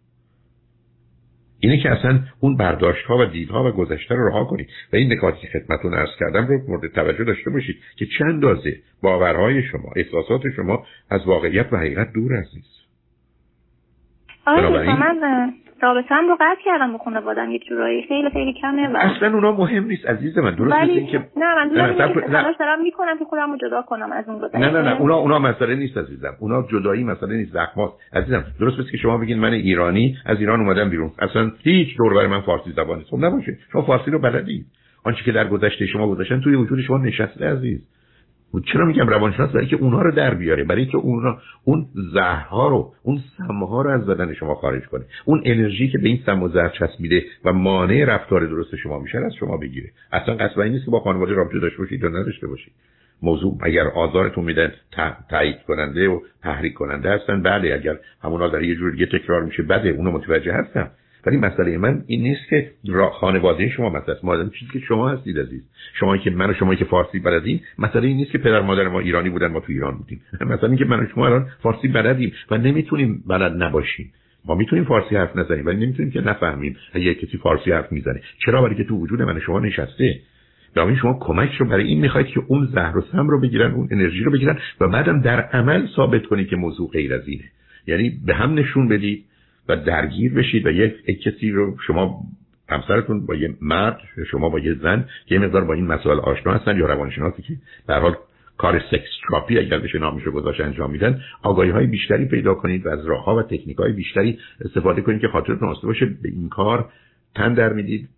اینه 1.60 1.84
که 1.84 1.90
اصلا 1.90 2.20
اون 2.40 2.58
برداشت 2.58 3.06
ها 3.06 3.18
و 3.18 3.26
دیدها 3.26 3.64
و 3.64 3.72
گذشته 3.72 4.16
رو 4.16 4.28
رها 4.28 4.46
کنید. 4.46 4.68
و 4.94 4.96
این 4.96 5.14
نکاتی 5.14 5.38
که 5.42 5.48
خدمتتون 5.48 5.94
عرض 5.94 6.10
کردم 6.20 6.48
رو 6.48 6.60
مورد 6.68 6.94
توجه 6.94 7.24
داشته 7.24 7.50
باشید 7.50 7.76
که 7.96 8.06
چند 8.18 8.30
اندازه 8.34 8.78
باورهای 9.02 9.64
شما 9.64 9.90
احساسات 9.96 10.42
شما 10.56 10.86
از 11.10 11.22
واقعیت 11.26 11.68
و 11.72 11.78
حقیقت 11.78 12.14
دور 12.14 12.38
عزیز 12.38 12.83
آره 14.46 14.96
من 15.00 15.54
رابطم 15.82 16.28
رو 16.30 16.36
قطع 16.40 16.62
کردم 16.66 16.92
به 16.92 16.98
خانوادم 16.98 17.52
یک 17.52 17.66
جورایی. 17.66 18.04
خیلی 18.08 18.30
خیلی 18.30 18.54
کمه 18.54 18.88
و 18.88 18.98
اصلا 18.98 19.34
اونا 19.34 19.52
مهم 19.52 19.84
نیست 19.84 20.06
عزیز 20.06 20.38
من. 20.38 20.56
درست 20.56 20.74
ولی 20.74 21.06
که 21.06 21.18
نه 21.38 21.56
من 21.56 21.72
نه. 21.76 22.56
دارم 22.60 22.84
می‌کنم 22.84 23.20
که 23.20 23.26
خودم 23.26 23.52
رو 23.52 23.58
جدا 23.58 23.82
کنم 23.82 24.12
از 24.12 24.30
اون 24.30 24.40
گذشته 24.40 24.58
نه 24.58 24.72
نه. 24.72 24.82
نه 24.82 25.02
اونا 25.02 25.16
اونا 25.16 25.40
مسئله 25.40 25.76
نیست 25.76 25.98
عزیزم. 25.98 26.34
اونا 26.40 26.68
جدایی 26.72 27.04
مسئله 27.04 27.36
نیست 27.36 27.54
زخمات 27.54 27.92
عزیزم 28.14 28.44
درست 28.60 28.80
است 28.80 28.92
که 28.92 28.98
شما 28.98 29.18
بگین 29.18 29.40
من 29.40 29.54
ایرانی 29.54 30.18
از 30.26 30.40
ایران 30.40 30.60
اومدم 30.60 30.90
بیرون. 30.90 31.12
اصلا 31.20 31.52
هیچ 31.64 31.98
دور 31.98 32.14
بر 32.14 32.28
من 32.28 32.42
فارسی 32.42 32.72
زبان 32.72 32.98
نیست. 32.98 33.10
خب 33.10 33.26
نباشه. 33.26 33.58
شما 33.74 33.82
فارسی 33.82 34.12
رو 34.12 34.20
بلدید 34.20 34.66
آنچه 35.06 35.24
که 35.24 35.32
در 35.32 35.48
گذشته 35.48 35.86
شما 35.86 36.08
گذاشتن 36.08 36.42
توی 36.42 36.56
وجود 36.56 36.82
شما 36.82 36.98
نشسته 36.98 37.46
عزیز. 37.46 37.93
چرا 38.62 38.86
میگم 38.86 39.08
روانشناس 39.08 39.52
برای 39.52 39.68
که 39.68 39.76
اونها 39.76 40.02
رو 40.02 40.12
در 40.12 40.34
بیاره؟ 40.34 40.64
برای 40.64 40.86
که 40.86 40.98
اونها 40.98 41.38
اون 41.64 41.86
زهرها 42.14 42.68
رو 42.68 42.94
اون 43.04 43.20
سمها 43.38 43.82
رو 43.82 43.90
از 43.90 44.06
بدن 44.06 44.34
شما 44.34 44.56
خارج 44.56 44.84
کنه. 44.84 45.06
اون 45.26 45.42
انرژی 45.46 45.88
که 45.88 45.98
به 45.98 46.08
این 46.08 46.20
سم 46.26 46.44
و 46.44 46.50
زهر 46.50 46.70
چسبیده 46.70 47.24
و 47.46 47.54
مانع 47.54 48.06
رفتار 48.06 48.46
درست 48.46 48.76
شما 48.76 49.00
میشه 49.00 49.18
از 49.18 49.34
شما 49.40 49.58
بگیره. 49.58 49.90
اصلا 50.12 50.36
قصد 50.36 50.60
این 50.60 50.72
نیست 50.74 50.86
که 50.86 50.92
با 50.92 51.00
خانواده 51.00 51.34
رابطه 51.34 51.60
داشته 51.60 51.78
باشید 51.78 52.04
یا 52.04 52.10
نداشته 52.10 52.48
باشید. 52.48 52.74
موضوع 53.22 53.58
اگر 53.62 53.88
آزارتون 53.88 54.44
میدن 54.44 54.72
تایید 55.30 55.58
کننده 55.68 56.10
و 56.10 56.20
تحریک 56.44 56.74
کننده 56.74 57.10
هستن. 57.10 57.44
بله 57.44 57.74
اگر 57.74 57.98
همونا 58.24 58.48
در 58.48 58.62
یه 58.62 58.76
جور 58.76 58.92
دیگه 58.92 59.06
تکرار 59.06 59.44
میشه 59.44 59.64
بده 59.64 59.90
اونو 59.90 60.12
متوجه 60.12 60.54
هستم. 60.54 60.92
ولی 61.26 61.38
مسئله 61.38 61.78
من 61.78 62.04
این 62.08 62.22
نیست 62.22 62.50
که 62.50 62.72
خانواده 63.20 63.70
شما 63.70 63.90
مثلا 63.90 64.16
مادر 64.24 64.50
چیزی 64.50 64.72
که 64.72 64.80
شما 64.80 65.10
هستید 65.10 65.40
عزیز. 65.40 65.70
شما 66.00 66.18
که 66.18 66.30
من 66.30 66.50
و 66.50 66.54
شما 66.54 66.76
که 66.76 66.86
فارسی 66.86 67.20
بلدیم 67.20 67.62
مسئله 67.80 68.08
این 68.08 68.18
نیست 68.18 68.32
که 68.32 68.38
پدر 68.38 68.62
مادر 68.62 68.88
ما 68.88 69.00
ایرانی 69.00 69.30
بودن 69.30 69.48
ما 69.48 69.60
تو 69.60 69.66
ایران 69.70 69.98
بودیم. 69.98 70.22
مثلا 70.54 70.70
اینکه 70.70 70.86
من 70.86 71.00
و 71.00 71.06
شما 71.16 71.26
الان 71.26 71.48
فارسی 71.64 71.88
بلدیم 71.88 72.34
و 72.52 72.58
نمی‌تونیم 72.58 73.24
بلد 73.28 73.64
نباشیم. 73.64 74.12
ما 74.46 74.56
می‌تونیم 74.56 74.86
فارسی 74.86 75.16
حرف 75.16 75.36
نزنیم 75.36 75.66
ولی 75.66 75.86
نمی‌تونیم 75.86 76.12
که 76.12 76.22
نفهمیم 76.22 76.78
اگه 76.94 77.16
کسی 77.16 77.38
فارسی 77.38 77.72
حرف 77.72 77.92
می‌زنه. 77.92 78.22
چرا 78.46 78.62
برای 78.62 78.76
که 78.76 78.84
تو 78.84 78.98
وجود 78.98 79.22
من 79.22 79.40
شما 79.40 79.60
نشسته؟ 79.60 80.20
این 80.76 80.96
شما 80.96 81.18
کمک 81.22 81.54
رو 81.54 81.66
برای 81.66 81.88
این 81.88 82.00
می‌خواید 82.00 82.28
که 82.28 82.42
اون 82.48 82.66
زهر 82.66 82.98
و 82.98 83.02
سم 83.12 83.28
رو 83.28 83.42
بگیرن 83.42 83.72
اون 83.72 83.88
انرژی 83.92 84.24
رو 84.24 84.32
بگیرن 84.32 84.58
و 84.82 84.88
بعدم 84.88 85.22
در 85.22 85.42
عمل 85.42 85.88
ثابت 85.96 86.26
کنید 86.26 86.48
که 86.48 86.56
موضوع 86.56 86.90
غیر 86.90 87.14
از 87.14 87.28
اینه. 87.28 87.44
یعنی 87.88 88.20
به 88.26 88.36
هم 88.36 88.54
نشون 88.54 88.88
بدید. 88.88 89.26
و 89.70 89.76
درگیر 89.76 90.34
بشید 90.34 90.66
و 90.66 90.72
یک 90.72 91.22
کسی 91.22 91.52
رو 91.52 91.78
شما 91.88 92.22
همسرتون 92.70 93.26
با 93.26 93.36
یه 93.36 93.54
مرد 93.62 94.00
شما 94.32 94.50
با 94.50 94.60
یه 94.60 94.74
زن 94.74 95.06
که 95.26 95.36
یه 95.36 95.42
مقدار 95.42 95.64
با 95.64 95.74
این 95.74 95.88
مسائل 95.88 96.20
آشنا 96.20 96.54
هستن 96.54 96.78
یا 96.78 96.86
روانشناسی 96.86 97.42
که 97.42 97.54
در 97.88 98.00
حال 98.00 98.16
کار 98.58 98.80
سکس 98.92 99.10
تراپی 99.28 99.60
اگر 99.60 99.80
بشه 99.80 100.00
نامش 100.00 100.24
رو 100.24 100.32
گذاشت 100.32 100.62
انجام 100.62 100.92
میدن 100.92 101.22
آگاهی 101.42 101.70
های 101.70 101.88
بیشتری 101.88 102.26
پیدا 102.26 102.54
کنید 102.54 102.86
و 102.86 102.90
از 102.90 103.06
راه 103.06 103.24
ها 103.24 103.36
و 103.36 103.42
تکنیک 103.42 103.78
های 103.78 103.92
بیشتری 103.92 104.40
استفاده 104.66 105.02
کنید 105.02 105.22
که 105.22 105.28
خاطرتون 105.28 105.70
آسته 105.70 105.88
باشه. 105.88 106.06
به 106.06 106.30
این 106.30 106.50
کار 106.50 106.90
تن 107.36 107.54
در 107.54 107.74
می‌دید 107.74 108.10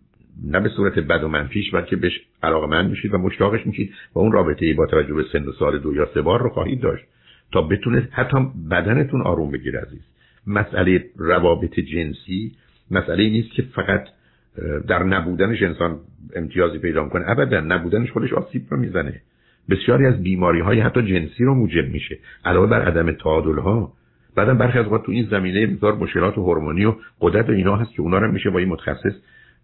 نه 0.44 0.60
به 0.60 0.68
صورت 0.68 0.98
بد 0.98 1.24
و 1.24 1.28
منفیش 1.28 1.70
بلکه 1.70 1.96
بهش 1.96 2.20
علاقمند 2.42 2.90
میشید 2.90 3.14
و 3.14 3.18
مشتاقش 3.18 3.66
میشید 3.66 3.94
و 4.14 4.18
اون 4.18 4.32
رابطه 4.32 4.66
ای 4.66 4.72
با 4.72 4.86
توجه 4.86 5.14
به 5.14 5.24
سن 5.32 5.44
و 5.44 5.52
سال 5.52 5.78
دو 5.78 5.94
یا 5.94 6.08
سه 6.14 6.22
بار 6.22 6.42
رو 6.42 6.48
خواهید 6.48 6.80
داشت 6.80 7.04
تا 7.52 7.62
بتونه 7.62 8.08
حتی 8.12 8.36
بدنتون 8.70 9.22
آروم 9.22 9.50
بگیره 9.50 9.80
عزیز. 9.80 10.00
مسئله 10.46 11.04
روابط 11.16 11.80
جنسی 11.80 12.52
مسئله 12.90 13.30
نیست 13.30 13.50
که 13.50 13.62
فقط 13.62 14.08
در 14.88 15.02
نبودنش 15.02 15.62
انسان 15.62 16.00
امتیازی 16.36 16.78
پیدا 16.78 17.04
می‌کنه. 17.04 17.30
ابدا 17.30 17.60
نبودنش 17.60 18.10
خودش 18.10 18.32
آسیب 18.32 18.62
رو 18.70 18.76
می‌زنه. 18.76 19.20
بسیاری 19.70 20.06
از 20.06 20.22
بیماری 20.22 20.60
های 20.60 20.80
حتی 20.80 21.02
جنسی 21.02 21.44
رو 21.44 21.54
موجب 21.54 21.88
میشه. 21.88 22.18
علاوه 22.44 22.66
بر 22.66 22.82
عدم 22.82 23.12
تعادل 23.12 23.58
ها 23.58 23.92
بعدا 24.36 24.54
برخی 24.54 24.78
از 24.78 24.86
تو 24.86 25.12
این 25.12 25.28
زمینه 25.30 25.66
بسیار 25.66 25.94
مشکلات 25.94 26.34
هورمونی 26.34 26.84
و 26.84 26.94
قدرت 27.20 27.48
و 27.48 27.52
اینا 27.52 27.76
هست 27.76 27.92
که 27.94 28.02
اونا 28.02 28.18
رو 28.18 28.32
میشه 28.32 28.50
با 28.50 28.58
این 28.58 28.68
متخصص 28.68 29.14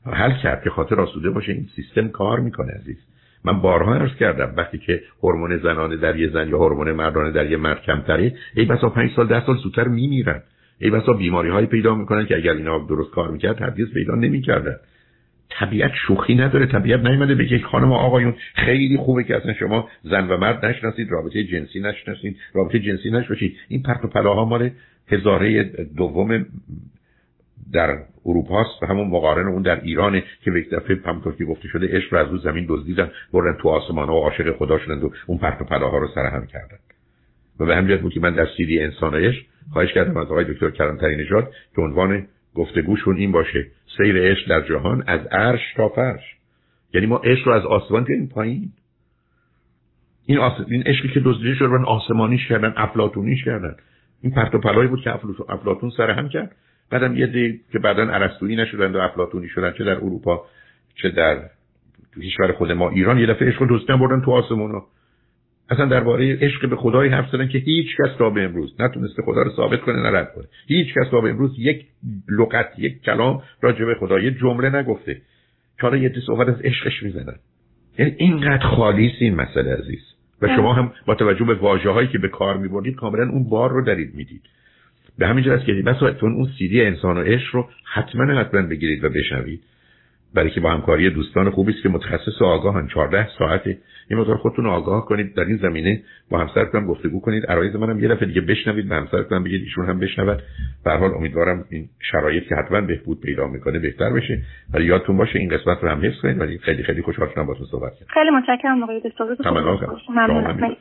حل 0.06 0.32
کرد 0.42 0.62
که 0.64 0.70
خاطر 0.70 1.00
آسوده 1.00 1.30
باشه 1.30 1.52
این 1.52 1.68
سیستم 1.76 2.08
کار 2.08 2.40
می‌کنه 2.40 2.72
عزیز. 2.72 2.96
من 3.44 3.60
بارها 3.60 3.94
عرض 3.94 4.14
کردم 4.14 4.54
وقتی 4.56 4.78
که 4.78 5.02
هورمون 5.22 5.58
زنانه 5.58 5.96
در 5.96 6.16
یه 6.16 6.28
زن 6.28 6.48
یا 6.48 6.58
هورمون 6.58 6.92
مردانه 6.92 7.30
در 7.30 7.50
یه 7.50 7.56
مرد 7.56 7.82
کمتره 7.82 8.34
ای 8.54 8.64
بسا 8.64 8.88
پنج 8.88 9.10
سال 9.16 9.26
ده 9.26 9.46
سال 9.46 9.56
زودتر 9.56 9.88
میمیرن. 9.88 10.42
ای 10.82 10.90
بسا 10.90 11.12
بیماری 11.12 11.48
هایی 11.48 11.66
پیدا 11.66 11.94
می‌کنن 11.94 12.26
که 12.26 12.36
اگر 12.36 12.52
اینا 12.52 12.78
درست 12.78 13.10
کار 13.10 13.30
می‌کرد 13.30 13.62
هرگز 13.62 13.92
پیدا 13.94 14.14
نمی‌کردن. 14.14 14.76
طبیعت 15.50 15.92
شوخی 16.06 16.34
نداره 16.34 16.66
طبیعت 16.66 17.00
نیومده 17.00 17.34
بگه 17.34 17.58
خانم 17.58 17.92
آقایون 17.92 18.34
خیلی 18.54 18.96
خوبه 18.96 19.24
که 19.24 19.36
اصلا 19.36 19.54
شما 19.54 19.88
زن 20.02 20.28
و 20.28 20.36
مرد 20.36 20.64
نشناسید 20.64 21.10
رابطه 21.10 21.44
جنسی 21.44 21.80
نشناسید 21.80 22.36
رابطه 22.54 22.78
جنسی 22.78 23.10
نشوشید 23.10 23.56
این 23.68 23.82
پرت 23.82 24.04
و 24.04 24.08
پلاها 24.08 24.44
مال 24.44 24.70
هزاره 25.08 25.62
دوم 25.96 26.46
در 27.72 27.98
اروپا 28.26 28.60
است 28.60 28.82
و 28.82 28.86
همون 28.86 29.08
مقارن 29.08 29.46
اون 29.46 29.62
در 29.62 29.80
ایرانه 29.80 30.24
که 30.44 30.50
به 30.50 30.60
یک 30.60 30.70
دفعه 30.70 30.98
همونطور 31.06 31.44
گفته 31.44 31.68
شده 31.68 31.96
عشق 31.96 32.14
رو 32.14 32.20
از 32.20 32.30
رو 32.30 32.38
زمین 32.38 32.66
دزدیدن 32.68 33.10
بردن 33.32 33.58
تو 33.62 33.68
آسمان 33.68 34.08
و 34.08 34.12
عاشق 34.12 34.56
خدا 34.56 34.78
شدند 34.78 35.04
و 35.04 35.12
اون 35.26 35.38
پرت 35.38 35.60
و 35.60 35.64
پلاها 35.64 35.98
رو 35.98 36.08
سرهم 36.14 36.46
کردن. 36.46 36.78
و 37.60 37.66
به 37.66 37.76
همین 37.76 37.96
بود 37.96 38.12
که 38.12 38.20
من 38.20 38.34
در 38.34 38.46
سیدی 38.56 38.80
انسانش 38.80 39.46
خواهش 39.72 39.92
کردم 39.92 40.16
از 40.16 40.26
آقای 40.26 40.44
دکتر 40.44 40.70
کلانتری 40.70 41.16
نژاد 41.16 41.52
که 41.76 41.82
عنوان 41.82 42.26
گفتگوشون 42.54 43.16
این 43.16 43.32
باشه. 43.32 43.66
سیر 43.96 44.16
عشق 44.16 44.48
در 44.48 44.68
جهان 44.68 45.04
از 45.06 45.20
عرش 45.26 45.60
تا 45.76 45.88
فرش. 45.88 46.36
یعنی 46.94 47.06
ما 47.06 47.16
عشق 47.16 47.48
رو 47.48 47.52
از 47.52 47.64
آسمان 47.64 48.04
بیاریم 48.04 48.28
پایین. 48.28 48.72
این, 50.26 50.38
آس... 50.38 50.52
این 50.68 50.82
عشقی 50.82 51.08
که 51.08 51.20
دزدیده 51.24 51.54
شد 51.54 51.64
رو 51.64 51.86
آسمانیش 51.86 52.46
کردن 52.48 52.72
افلاتونیش 52.76 53.44
کردن. 53.44 53.76
این 54.22 54.32
پرت 54.32 54.54
و 54.54 54.58
پلایی 54.58 54.88
بود 54.88 55.00
که 55.00 55.14
افلاتون 55.48 55.90
سر 55.96 56.10
هم 56.10 56.28
کرد. 56.28 56.56
بعدم 56.90 57.16
یه 57.16 57.26
دی 57.26 57.60
که 57.72 57.78
بعدا 57.78 58.02
ارسطویی 58.02 58.56
نشدن 58.56 58.92
و 58.92 58.98
افلاطونی 58.98 59.48
شدن 59.48 59.72
چه 59.72 59.84
در 59.84 59.96
اروپا 59.96 60.44
چه 60.94 61.08
در 61.08 61.38
کشور 62.22 62.52
خود 62.52 62.72
ما. 62.72 62.90
ایران 62.90 63.18
یه 63.18 63.26
دفعه 63.26 63.48
عشق 63.48 63.64
دوستان 63.64 63.98
بردن 63.98 64.20
تو 64.20 64.30
آسمونا. 64.30 64.84
اصلا 65.72 65.86
درباره 65.86 66.38
عشق 66.40 66.68
به 66.68 66.76
خدایی 66.76 67.10
حرف 67.10 67.30
زدن 67.30 67.48
که 67.48 67.58
هیچ 67.58 67.86
کس 67.96 68.16
تا 68.18 68.30
به 68.30 68.42
امروز 68.42 68.74
نتونسته 68.80 69.22
خدا 69.22 69.42
رو 69.42 69.50
ثابت 69.56 69.80
کنه 69.80 70.02
نه 70.02 70.18
رد 70.18 70.32
کنه. 70.34 70.44
هیچ 70.66 70.94
کس 70.94 71.10
تا 71.10 71.20
به 71.20 71.30
امروز 71.30 71.54
یک 71.58 71.84
لغت 72.28 72.78
یک 72.78 73.02
کلام 73.02 73.42
راجع 73.60 73.84
به 73.84 73.94
خدا 73.94 74.18
یه 74.18 74.30
جمله 74.30 74.76
نگفته. 74.76 75.20
چرا 75.80 75.96
یه 75.96 76.12
صحبت 76.26 76.48
از 76.48 76.60
عشقش 76.60 77.02
می‌زنن. 77.02 77.36
یعنی 77.98 78.14
اینقدر 78.16 78.66
خالی 78.66 79.12
این 79.20 79.34
مسئله 79.34 79.72
عزیز. 79.72 80.02
و 80.42 80.48
شما 80.48 80.72
هم 80.72 80.92
با 81.06 81.14
توجه 81.14 81.44
به 81.44 81.54
واژه 81.54 81.90
هایی 81.90 82.08
که 82.08 82.18
به 82.18 82.28
کار 82.28 82.58
میبردید 82.58 82.94
کاملا 82.94 83.30
اون 83.30 83.48
بار 83.48 83.70
رو 83.70 83.84
درید 83.84 84.14
می‌دید. 84.14 84.42
به 85.18 85.26
همین 85.26 85.44
جهت 85.44 85.64
که 85.64 85.72
بس 85.72 86.02
اون 86.22 86.48
سیدی 86.58 86.82
انسان 86.82 87.18
و 87.18 87.20
عشق 87.20 87.54
رو 87.54 87.68
حتما 87.92 88.40
حتما 88.40 88.62
بگیرید 88.62 89.04
و 89.04 89.08
بشنوید. 89.08 89.62
برای 90.34 90.50
که 90.50 90.60
با 90.60 90.70
همکاری 90.70 91.10
دوستان 91.10 91.50
خوبی 91.50 91.72
است 91.72 91.82
که 91.82 91.88
متخصص 91.88 92.42
آگاهن. 92.42 92.86
14 92.86 93.28
ساعته. 93.38 93.78
یه 94.10 94.16
مقدار 94.16 94.36
خودتون 94.36 94.66
آگاه 94.66 95.06
کنید. 95.06 95.34
در 95.34 95.44
این 95.44 95.56
زمینه 95.56 96.02
با 96.30 96.38
همسرتون 96.38 96.86
گفتگو 96.86 97.20
کنید. 97.20 97.46
عرایز 97.46 97.76
منم 97.76 98.00
یه 98.00 98.08
دفعه 98.08 98.26
دیگه 98.26 98.40
بشنوید 98.40 98.88
به 98.88 98.94
همسرتون 98.94 99.44
بگید 99.44 99.62
ایشون 99.62 99.86
هم 99.86 99.98
بشنود. 99.98 100.42
به 100.84 100.92
حال 100.92 101.14
امیدوارم 101.14 101.64
این 101.70 101.88
شرایط 102.12 102.48
که 102.48 102.54
حتما 102.54 102.80
بهبود 102.80 103.20
پیدا 103.20 103.46
می‌کنه 103.46 103.78
بهتر 103.78 104.10
بشه. 104.10 104.42
ولی 104.74 104.84
یادتون 104.84 105.16
باشه 105.16 105.38
این 105.38 105.48
قسمت 105.48 105.78
رو 105.82 105.88
هم 105.88 106.06
حفظ 106.06 106.20
کنید. 106.22 106.40
ولی 106.40 106.58
خیلی 106.58 106.82
خیلی 106.82 107.02
خوشحال 107.02 107.28
شدم 107.28 107.46
باهاتون 107.46 107.66
صحبت 107.66 107.92
کردم. 107.92 108.12
خیلی 108.14 108.30
متشکرم 108.30 108.82
آقای 108.82 109.00
دکتر. 109.00 109.24
ممنون 110.08 110.76